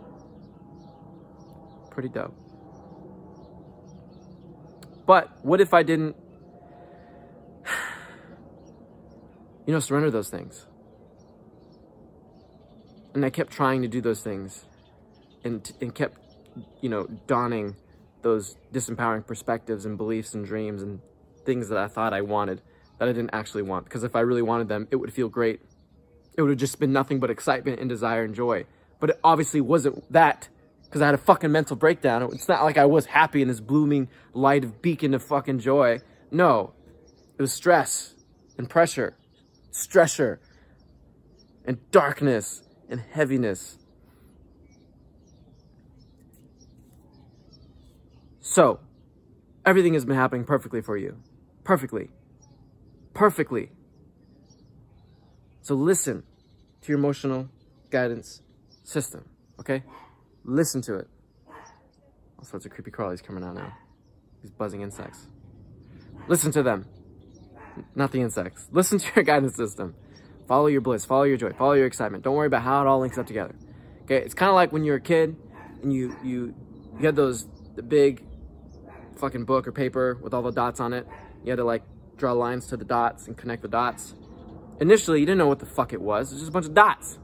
Pretty 1.90 2.10
dope. 2.10 2.43
But 5.06 5.30
what 5.44 5.62
if 5.62 5.74
I 5.74 5.84
didn't, 5.84 6.16
you 9.66 9.74
know, 9.74 9.80
surrender 9.80 10.12
those 10.12 10.30
things? 10.30 10.66
And 13.14 13.26
I 13.26 13.30
kept 13.30 13.52
trying 13.52 13.82
to 13.84 13.88
do 13.88 14.02
those 14.02 14.22
things 14.22 14.66
and, 15.44 15.72
and 15.82 15.94
kept, 15.94 16.18
you 16.82 16.90
know, 16.90 17.08
donning 17.28 17.76
those 18.22 18.56
disempowering 18.74 19.28
perspectives 19.28 19.86
and 19.86 19.98
beliefs 19.98 20.34
and 20.34 20.46
dreams 20.46 20.82
and 20.82 21.00
things 21.46 21.70
that 21.70 21.78
I 21.78 21.88
thought 21.88 22.14
I 22.14 22.22
wanted 22.22 22.62
that 22.98 23.08
I 23.08 23.12
didn't 23.12 23.32
actually 23.34 23.64
want. 23.64 23.86
Because 23.86 24.04
if 24.04 24.16
I 24.16 24.22
really 24.22 24.42
wanted 24.42 24.70
them, 24.70 24.88
it 24.90 24.96
would 24.96 25.14
feel 25.14 25.30
great. 25.30 25.62
It 26.36 26.42
would 26.42 26.50
have 26.50 26.58
just 26.58 26.80
been 26.80 26.94
nothing 26.94 27.20
but 27.20 27.30
excitement 27.30 27.80
and 27.80 27.90
desire 27.90 28.24
and 28.24 28.34
joy. 28.34 28.66
But 29.00 29.12
it 29.12 29.20
obviously 29.24 29.62
wasn't 29.62 30.12
that 30.12 30.48
because 30.94 31.02
I 31.02 31.08
had 31.08 31.16
a 31.16 31.18
fucking 31.18 31.52
mental 31.52 31.76
breakdown. 31.76 32.22
It's 32.34 32.48
not 32.48 32.64
like 32.64 32.78
I 32.78 32.86
was 32.86 33.08
happy 33.08 33.42
in 33.42 33.48
this 33.48 33.60
blooming 33.60 34.10
light 34.32 34.64
of 34.64 34.80
beacon 34.80 35.16
of 35.16 35.24
fucking 35.24 35.58
joy. 35.58 36.02
No, 36.30 36.74
it 37.36 37.42
was 37.42 37.52
stress 37.52 38.14
and 38.60 38.70
pressure, 38.70 39.18
stressor 39.72 40.38
and 41.66 41.80
darkness 41.90 42.62
and 42.90 43.00
heaviness. 43.00 43.80
So, 48.40 48.80
everything 49.66 49.96
has 49.96 50.06
been 50.06 50.16
happening 50.16 50.44
perfectly 50.44 50.84
for 50.84 50.96
you. 50.96 51.18
Perfectly. 51.64 52.12
Perfectly. 53.16 53.72
So 55.64 55.74
listen 55.74 56.22
to 56.84 56.88
your 56.88 57.00
emotional 57.00 57.50
guidance 57.90 58.44
system, 58.84 59.26
okay? 59.60 59.82
Listen 60.46 60.82
to 60.84 60.96
it. 60.96 61.08
All 62.38 62.44
sorts 62.44 62.66
of 62.66 62.72
creepy 62.72 62.92
crawlies 62.92 63.24
coming 63.24 63.44
out 63.44 63.56
now. 63.56 63.74
These 64.42 64.52
buzzing 64.52 64.82
insects. 64.82 65.28
Listen 66.28 66.52
to 66.52 66.64
them. 66.64 66.86
Not 67.96 68.12
the 68.12 68.22
insects. 68.22 68.68
Listen 68.72 68.98
to 69.00 69.12
your 69.16 69.24
guidance 69.24 69.56
system. 69.56 69.96
Follow 70.48 70.68
your 70.68 70.82
bliss, 70.82 71.06
follow 71.06 71.24
your 71.24 71.38
joy, 71.38 71.52
follow 71.54 71.74
your 71.74 71.86
excitement. 71.86 72.24
Don't 72.24 72.36
worry 72.36 72.48
about 72.48 72.64
how 72.64 72.82
it 72.82 72.88
all 72.88 73.00
links 73.00 73.18
up 73.18 73.26
together. 73.26 73.56
Okay, 74.04 74.18
it's 74.18 74.34
kind 74.34 74.50
of 74.50 74.56
like 74.56 74.74
when 74.74 74.84
you're 74.84 74.98
a 74.98 75.02
kid 75.02 75.38
and 75.82 75.94
you 75.94 76.16
you 76.22 76.54
you 77.00 77.06
had 77.06 77.16
those 77.16 77.48
the 77.76 77.82
big 77.82 78.26
fucking 79.16 79.46
book 79.46 79.68
or 79.68 79.72
paper 79.72 80.18
with 80.22 80.34
all 80.34 80.42
the 80.42 80.52
dots 80.52 80.82
on 80.82 80.92
it. 80.92 81.08
You 81.44 81.52
had 81.52 81.58
to 81.58 81.64
like 81.64 81.84
draw 82.18 82.34
lines 82.34 82.68
to 82.68 82.78
the 82.78 82.86
dots 82.86 83.28
and 83.28 83.38
connect 83.38 83.62
the 83.62 83.70
dots. 83.70 84.16
Initially, 84.82 85.22
you 85.22 85.26
didn't 85.26 85.38
know 85.38 85.48
what 85.48 85.60
the 85.60 85.66
fuck 85.66 85.94
it 85.94 86.02
was. 86.02 86.32
It 86.32 86.36
was 86.36 86.42
just 86.42 86.50
a 86.50 86.52
bunch 86.52 86.66
of 86.66 86.74
dots. 86.74 87.20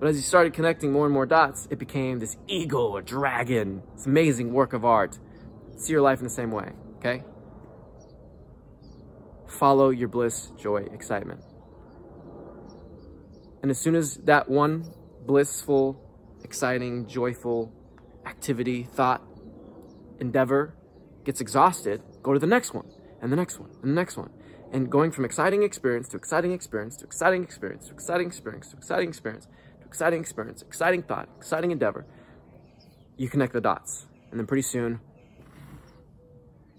But 0.00 0.08
as 0.08 0.16
you 0.16 0.22
started 0.22 0.54
connecting 0.54 0.92
more 0.92 1.04
and 1.04 1.12
more 1.12 1.26
dots, 1.26 1.68
it 1.70 1.78
became 1.78 2.18
this 2.18 2.38
eagle, 2.48 2.96
a 2.96 3.02
dragon, 3.02 3.82
this 3.94 4.06
amazing 4.06 4.50
work 4.50 4.72
of 4.72 4.82
art. 4.82 5.18
See 5.76 5.92
your 5.92 6.00
life 6.00 6.18
in 6.18 6.24
the 6.24 6.30
same 6.30 6.50
way, 6.50 6.72
okay? 6.96 7.22
Follow 9.46 9.90
your 9.90 10.08
bliss, 10.08 10.52
joy, 10.56 10.86
excitement. 10.92 11.42
And 13.62 13.70
as 13.70 13.78
soon 13.78 13.94
as 13.94 14.14
that 14.24 14.48
one 14.48 14.90
blissful, 15.26 16.00
exciting, 16.42 17.06
joyful 17.06 17.70
activity, 18.24 18.84
thought, 18.84 19.22
endeavor 20.18 20.74
gets 21.24 21.42
exhausted, 21.42 22.02
go 22.22 22.32
to 22.32 22.38
the 22.38 22.46
next 22.46 22.72
one, 22.72 22.88
and 23.20 23.30
the 23.30 23.36
next 23.36 23.58
one, 23.58 23.70
and 23.82 23.90
the 23.90 23.94
next 23.94 24.16
one. 24.16 24.30
And 24.72 24.90
going 24.90 25.10
from 25.10 25.24
exciting 25.24 25.62
experience 25.62 26.08
to 26.10 26.16
exciting 26.16 26.52
experience 26.52 26.96
to 26.98 27.04
exciting 27.04 27.42
experience 27.42 27.88
to 27.88 27.92
exciting 27.92 28.28
experience 28.28 28.70
to 28.70 28.76
exciting 28.76 29.08
experience 29.08 29.46
to 29.46 29.46
exciting 29.46 29.48
experience, 29.48 29.48
exciting 29.90 30.20
experience, 30.20 30.62
exciting 30.62 31.02
thought, 31.02 31.28
exciting 31.36 31.72
endeavor, 31.72 32.06
you 33.16 33.28
connect 33.28 33.52
the 33.52 33.60
dots. 33.60 34.06
And 34.30 34.38
then 34.38 34.46
pretty 34.46 34.62
soon, 34.62 35.00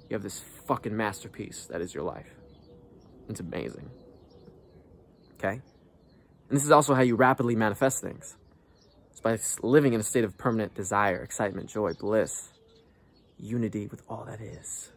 you 0.07 0.15
have 0.15 0.23
this 0.23 0.39
fucking 0.65 0.95
masterpiece 0.95 1.65
that 1.69 1.81
is 1.81 1.93
your 1.93 2.05
life. 2.05 2.29
It's 3.27 3.41
amazing. 3.41 3.89
Okay? 5.33 5.59
And 6.47 6.57
this 6.57 6.63
is 6.63 6.71
also 6.71 6.93
how 6.93 7.01
you 7.01 7.17
rapidly 7.17 7.53
manifest 7.53 8.01
things. 8.01 8.37
It's 9.11 9.19
by 9.19 9.37
living 9.61 9.91
in 9.91 9.99
a 9.99 10.03
state 10.03 10.23
of 10.23 10.37
permanent 10.37 10.73
desire, 10.73 11.21
excitement, 11.21 11.67
joy, 11.69 11.91
bliss, 11.93 12.47
unity 13.37 13.87
with 13.87 14.03
all 14.07 14.23
that 14.23 14.39
is. 14.39 14.89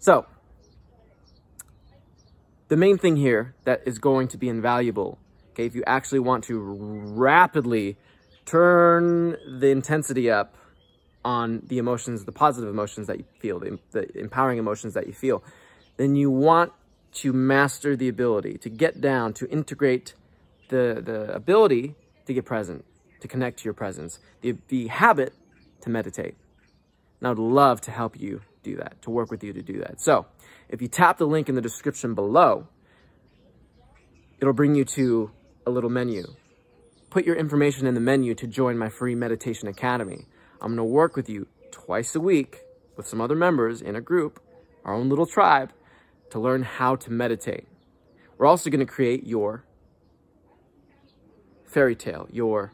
So, 0.00 0.26
the 2.66 2.76
main 2.76 2.98
thing 2.98 3.14
here 3.14 3.54
that 3.62 3.82
is 3.86 4.00
going 4.00 4.26
to 4.28 4.36
be 4.36 4.48
invaluable, 4.48 5.18
okay, 5.56 5.64
if 5.64 5.74
you 5.74 5.82
actually 5.86 6.18
want 6.18 6.44
to 6.44 6.58
rapidly 6.58 7.96
turn 8.44 9.36
the 9.58 9.68
intensity 9.68 10.30
up 10.30 10.54
on 11.24 11.62
the 11.66 11.78
emotions, 11.78 12.26
the 12.26 12.32
positive 12.32 12.68
emotions 12.68 13.06
that 13.06 13.16
you 13.16 13.24
feel, 13.40 13.58
the, 13.58 13.78
the 13.92 14.18
empowering 14.18 14.58
emotions 14.58 14.92
that 14.92 15.06
you 15.06 15.14
feel, 15.14 15.42
then 15.96 16.14
you 16.14 16.30
want 16.30 16.72
to 17.12 17.32
master 17.32 17.96
the 17.96 18.06
ability 18.06 18.58
to 18.58 18.68
get 18.68 19.00
down, 19.00 19.32
to 19.32 19.48
integrate 19.48 20.14
the, 20.68 21.00
the 21.02 21.34
ability 21.34 21.94
to 22.26 22.34
get 22.34 22.44
present, 22.44 22.84
to 23.20 23.26
connect 23.26 23.58
to 23.58 23.64
your 23.64 23.72
presence, 23.72 24.18
the, 24.42 24.56
the 24.68 24.88
habit 24.88 25.32
to 25.80 25.88
meditate. 25.88 26.36
And 27.18 27.28
I 27.28 27.30
would 27.30 27.38
love 27.38 27.80
to 27.82 27.90
help 27.90 28.20
you 28.20 28.42
do 28.62 28.76
that, 28.76 29.00
to 29.02 29.10
work 29.10 29.30
with 29.30 29.42
you 29.42 29.54
to 29.54 29.62
do 29.62 29.78
that. 29.78 30.02
So 30.02 30.26
if 30.68 30.82
you 30.82 30.88
tap 30.88 31.16
the 31.16 31.26
link 31.26 31.48
in 31.48 31.54
the 31.54 31.62
description 31.62 32.14
below, 32.14 32.68
it'll 34.38 34.52
bring 34.52 34.74
you 34.74 34.84
to 34.84 35.30
a 35.66 35.70
little 35.70 35.90
menu. 35.90 36.24
Put 37.10 37.26
your 37.26 37.36
information 37.36 37.86
in 37.86 37.94
the 37.94 38.00
menu 38.00 38.34
to 38.36 38.46
join 38.46 38.78
my 38.78 38.88
free 38.88 39.14
meditation 39.14 39.68
academy. 39.68 40.26
I'm 40.60 40.68
going 40.68 40.76
to 40.76 40.84
work 40.84 41.16
with 41.16 41.28
you 41.28 41.48
twice 41.70 42.14
a 42.14 42.20
week 42.20 42.60
with 42.96 43.06
some 43.06 43.20
other 43.20 43.34
members 43.34 43.82
in 43.82 43.96
a 43.96 44.00
group, 44.00 44.40
our 44.84 44.94
own 44.94 45.08
little 45.08 45.26
tribe, 45.26 45.72
to 46.30 46.38
learn 46.38 46.62
how 46.62 46.96
to 46.96 47.10
meditate. 47.10 47.66
We're 48.38 48.46
also 48.46 48.70
going 48.70 48.80
to 48.80 48.86
create 48.86 49.26
your 49.26 49.64
fairy 51.64 51.96
tale, 51.96 52.28
your 52.30 52.72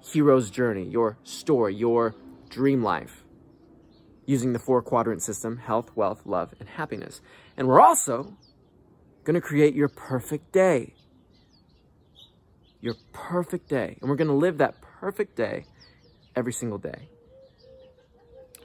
hero's 0.00 0.50
journey, 0.50 0.84
your 0.84 1.18
story, 1.24 1.74
your 1.74 2.14
dream 2.48 2.82
life 2.82 3.24
using 4.26 4.52
the 4.52 4.58
four 4.58 4.82
quadrant 4.82 5.22
system, 5.22 5.58
health, 5.58 5.90
wealth, 5.94 6.22
love, 6.24 6.54
and 6.60 6.68
happiness. 6.68 7.20
And 7.56 7.68
we're 7.68 7.80
also 7.80 8.36
going 9.24 9.34
to 9.34 9.40
create 9.40 9.74
your 9.74 9.88
perfect 9.88 10.52
day. 10.52 10.94
Your 12.84 12.96
perfect 13.14 13.70
day. 13.70 13.96
And 14.02 14.10
we're 14.10 14.16
going 14.16 14.28
to 14.28 14.34
live 14.34 14.58
that 14.58 14.74
perfect 15.00 15.36
day 15.36 15.64
every 16.36 16.52
single 16.52 16.76
day. 16.76 17.08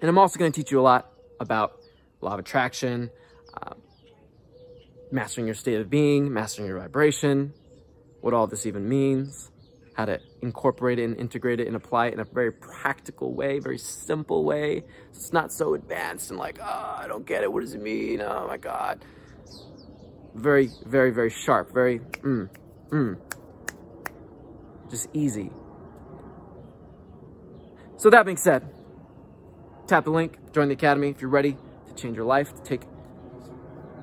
And 0.01 0.10
I'm 0.10 0.17
also 0.17 0.38
going 0.38 0.51
to 0.51 0.60
teach 0.60 0.71
you 0.71 0.79
a 0.82 0.84
lot 0.84 1.10
about 1.39 1.79
law 2.19 2.34
of 2.34 2.39
attraction, 2.41 3.12
uh, 3.53 3.75
mastering 5.10 5.47
your 5.47 5.55
state 5.55 5.79
of 5.79 5.89
being, 5.89 6.34
mastering 6.34 6.67
your 6.67 6.79
vibration, 6.79 7.53
what 8.19 8.34
all 8.34 8.45
this 8.45 8.65
even 8.65 8.89
means, 8.89 9.51
how 9.93 10.03
to 10.03 10.19
incorporate 10.41 10.99
it 10.99 11.05
and 11.05 11.15
integrate 11.15 11.62
it 11.62 11.67
and 11.67 11.77
apply 11.77 12.08
it 12.08 12.13
in 12.13 12.19
a 12.19 12.25
very 12.25 12.51
practical 12.51 13.34
way, 13.34 13.60
very 13.60 13.77
simple 13.77 14.43
way. 14.43 14.84
It's 15.12 15.32
not 15.32 15.53
so 15.53 15.75
advanced 15.75 16.29
and 16.29 16.38
like, 16.38 16.60
oh, 16.62 16.95
I 16.97 17.05
don't 17.08 17.25
get 17.25 17.43
it. 17.43 17.53
What 17.53 17.62
does 17.62 17.73
it 17.73 17.82
mean? 17.82 18.19
Oh 18.19 18.47
my 18.49 18.58
God. 18.58 19.05
Very, 20.36 20.71
very, 20.86 21.12
very 21.12 21.29
sharp, 21.29 21.73
very, 21.73 21.99
mm, 21.99 22.49
mm. 22.89 23.17
Just 24.89 25.08
easy. 25.13 25.52
So 27.97 28.10
that 28.10 28.25
being 28.25 28.38
said, 28.38 28.67
tap 29.88 30.06
the 30.06 30.12
link, 30.12 30.54
join 30.54 30.69
the 30.69 30.73
academy 30.73 31.10
if 31.10 31.21
you're 31.21 31.30
ready 31.30 31.58
to 31.88 31.93
change 31.95 32.15
your 32.15 32.25
life, 32.25 32.54
to 32.56 32.62
take 32.63 32.82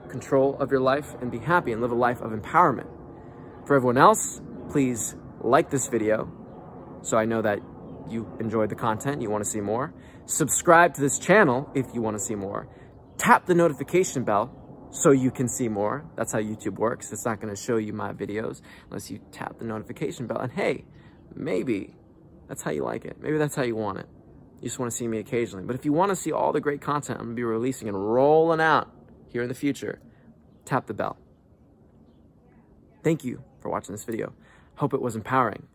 control 0.09 0.57
of 0.61 0.71
your 0.71 0.81
life 0.81 1.15
and 1.21 1.31
be 1.31 1.39
happy 1.39 1.73
and 1.73 1.81
live 1.81 1.93
a 1.93 1.95
life 1.95 2.21
of 2.21 2.33
empowerment. 2.33 2.89
For 3.67 3.75
everyone 3.75 3.99
else, 3.99 4.41
please 4.71 5.17
like 5.41 5.71
this 5.71 5.89
video 5.89 6.31
so 7.03 7.17
I 7.17 7.25
know 7.25 7.43
that 7.43 7.61
you 8.09 8.29
enjoyed 8.41 8.69
the 8.69 8.75
content, 8.75 9.23
you 9.23 9.31
want 9.31 9.45
to 9.45 9.51
see 9.51 9.61
more. 9.61 9.95
Subscribe 10.27 10.95
to 10.95 11.01
this 11.01 11.19
channel 11.19 11.71
if 11.75 11.87
you 11.95 12.03
want 12.03 12.17
to 12.17 12.23
see 12.23 12.35
more. 12.35 12.69
Tap 13.17 13.47
the 13.47 13.55
notification 13.55 14.25
bell 14.25 14.51
so 14.91 15.11
you 15.11 15.31
can 15.31 15.49
see 15.49 15.69
more. 15.69 16.05
That's 16.17 16.33
how 16.33 16.39
YouTube 16.39 16.79
works. 16.79 17.13
It's 17.13 17.25
not 17.25 17.41
going 17.41 17.55
to 17.55 17.61
show 17.61 17.77
you 17.77 17.93
my 17.93 18.13
videos 18.13 18.61
unless 18.89 19.11
you 19.11 19.21
tap 19.33 19.59
the 19.59 19.65
notification 19.65 20.27
bell. 20.27 20.39
And 20.39 20.53
hey, 20.53 20.85
maybe 21.35 21.95
that's 22.49 22.63
how 22.63 22.71
you 22.71 22.85
like 22.85 23.05
it. 23.05 23.19
Maybe 23.21 23.39
that's 23.39 23.55
how 23.55 23.63
you 23.63 23.77
want 23.77 23.99
it. 23.99 24.07
You 24.61 24.69
just 24.69 24.79
want 24.79 24.91
to 24.91 24.97
see 24.97 25.07
me 25.07 25.19
occasionally. 25.19 25.67
But 25.67 25.77
if 25.77 25.85
you 25.85 25.93
want 25.93 26.11
to 26.11 26.17
see 26.17 26.33
all 26.33 26.53
the 26.53 26.61
great 26.61 26.81
content 26.81 27.19
I'm 27.19 27.27
going 27.27 27.37
to 27.37 27.41
be 27.41 27.45
releasing 27.45 27.89
and 27.89 28.15
rolling 28.15 28.61
out 28.61 28.91
here 29.29 29.43
in 29.43 29.49
the 29.49 29.55
future, 29.55 30.01
tap 30.65 30.87
the 30.87 30.95
bell. 30.95 31.19
Thank 33.03 33.25
you 33.25 33.43
for 33.61 33.71
watching 33.71 33.93
this 33.93 34.05
video. 34.05 34.33
Hope 34.77 34.95
it 34.95 35.01
was 35.01 35.15
empowering. 35.15 35.67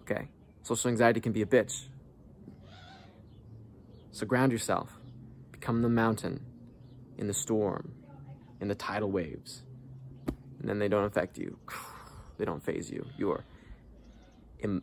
Okay, 0.00 0.28
social 0.62 0.90
anxiety 0.90 1.20
can 1.20 1.32
be 1.32 1.42
a 1.42 1.46
bitch. 1.46 1.88
So 4.12 4.24
ground 4.26 4.52
yourself. 4.52 4.98
Become 5.50 5.82
the 5.82 5.88
mountain 5.88 6.40
in 7.18 7.26
the 7.26 7.34
storm, 7.34 7.92
in 8.60 8.68
the 8.68 8.74
tidal 8.74 9.10
waves. 9.10 9.62
And 10.60 10.68
then 10.68 10.78
they 10.78 10.88
don't 10.88 11.04
affect 11.04 11.38
you. 11.38 11.58
They 12.38 12.44
don't 12.44 12.62
faze 12.62 12.90
you. 12.90 13.06
You're 13.16 13.46
Im 14.58 14.82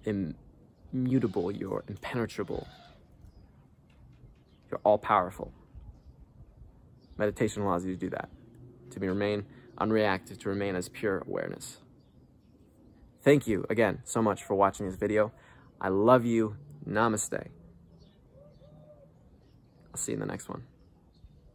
immutable. 0.91 1.51
You're 1.51 1.83
impenetrable. 1.87 2.67
You're 4.71 4.79
all 4.83 4.97
powerful. 4.97 5.53
Meditation 7.15 7.61
allows 7.61 7.85
you 7.85 7.93
to 7.93 7.99
do 7.99 8.09
that. 8.09 8.29
To 8.89 8.99
remain 8.99 9.45
unreactive, 9.77 10.39
to 10.39 10.49
remain 10.49 10.75
as 10.75 10.89
pure 10.89 11.19
awareness. 11.27 11.77
Thank 13.21 13.45
you 13.45 13.65
again 13.69 14.01
so 14.03 14.21
much 14.21 14.43
for 14.43 14.55
watching 14.55 14.87
this 14.87 14.95
video. 14.95 15.31
I 15.79 15.89
love 15.89 16.25
you. 16.25 16.57
Namaste. 16.89 17.49
I'll 19.91 19.97
see 19.97 20.11
you 20.11 20.15
in 20.15 20.19
the 20.21 20.25
next 20.25 20.49
one. 20.49 20.63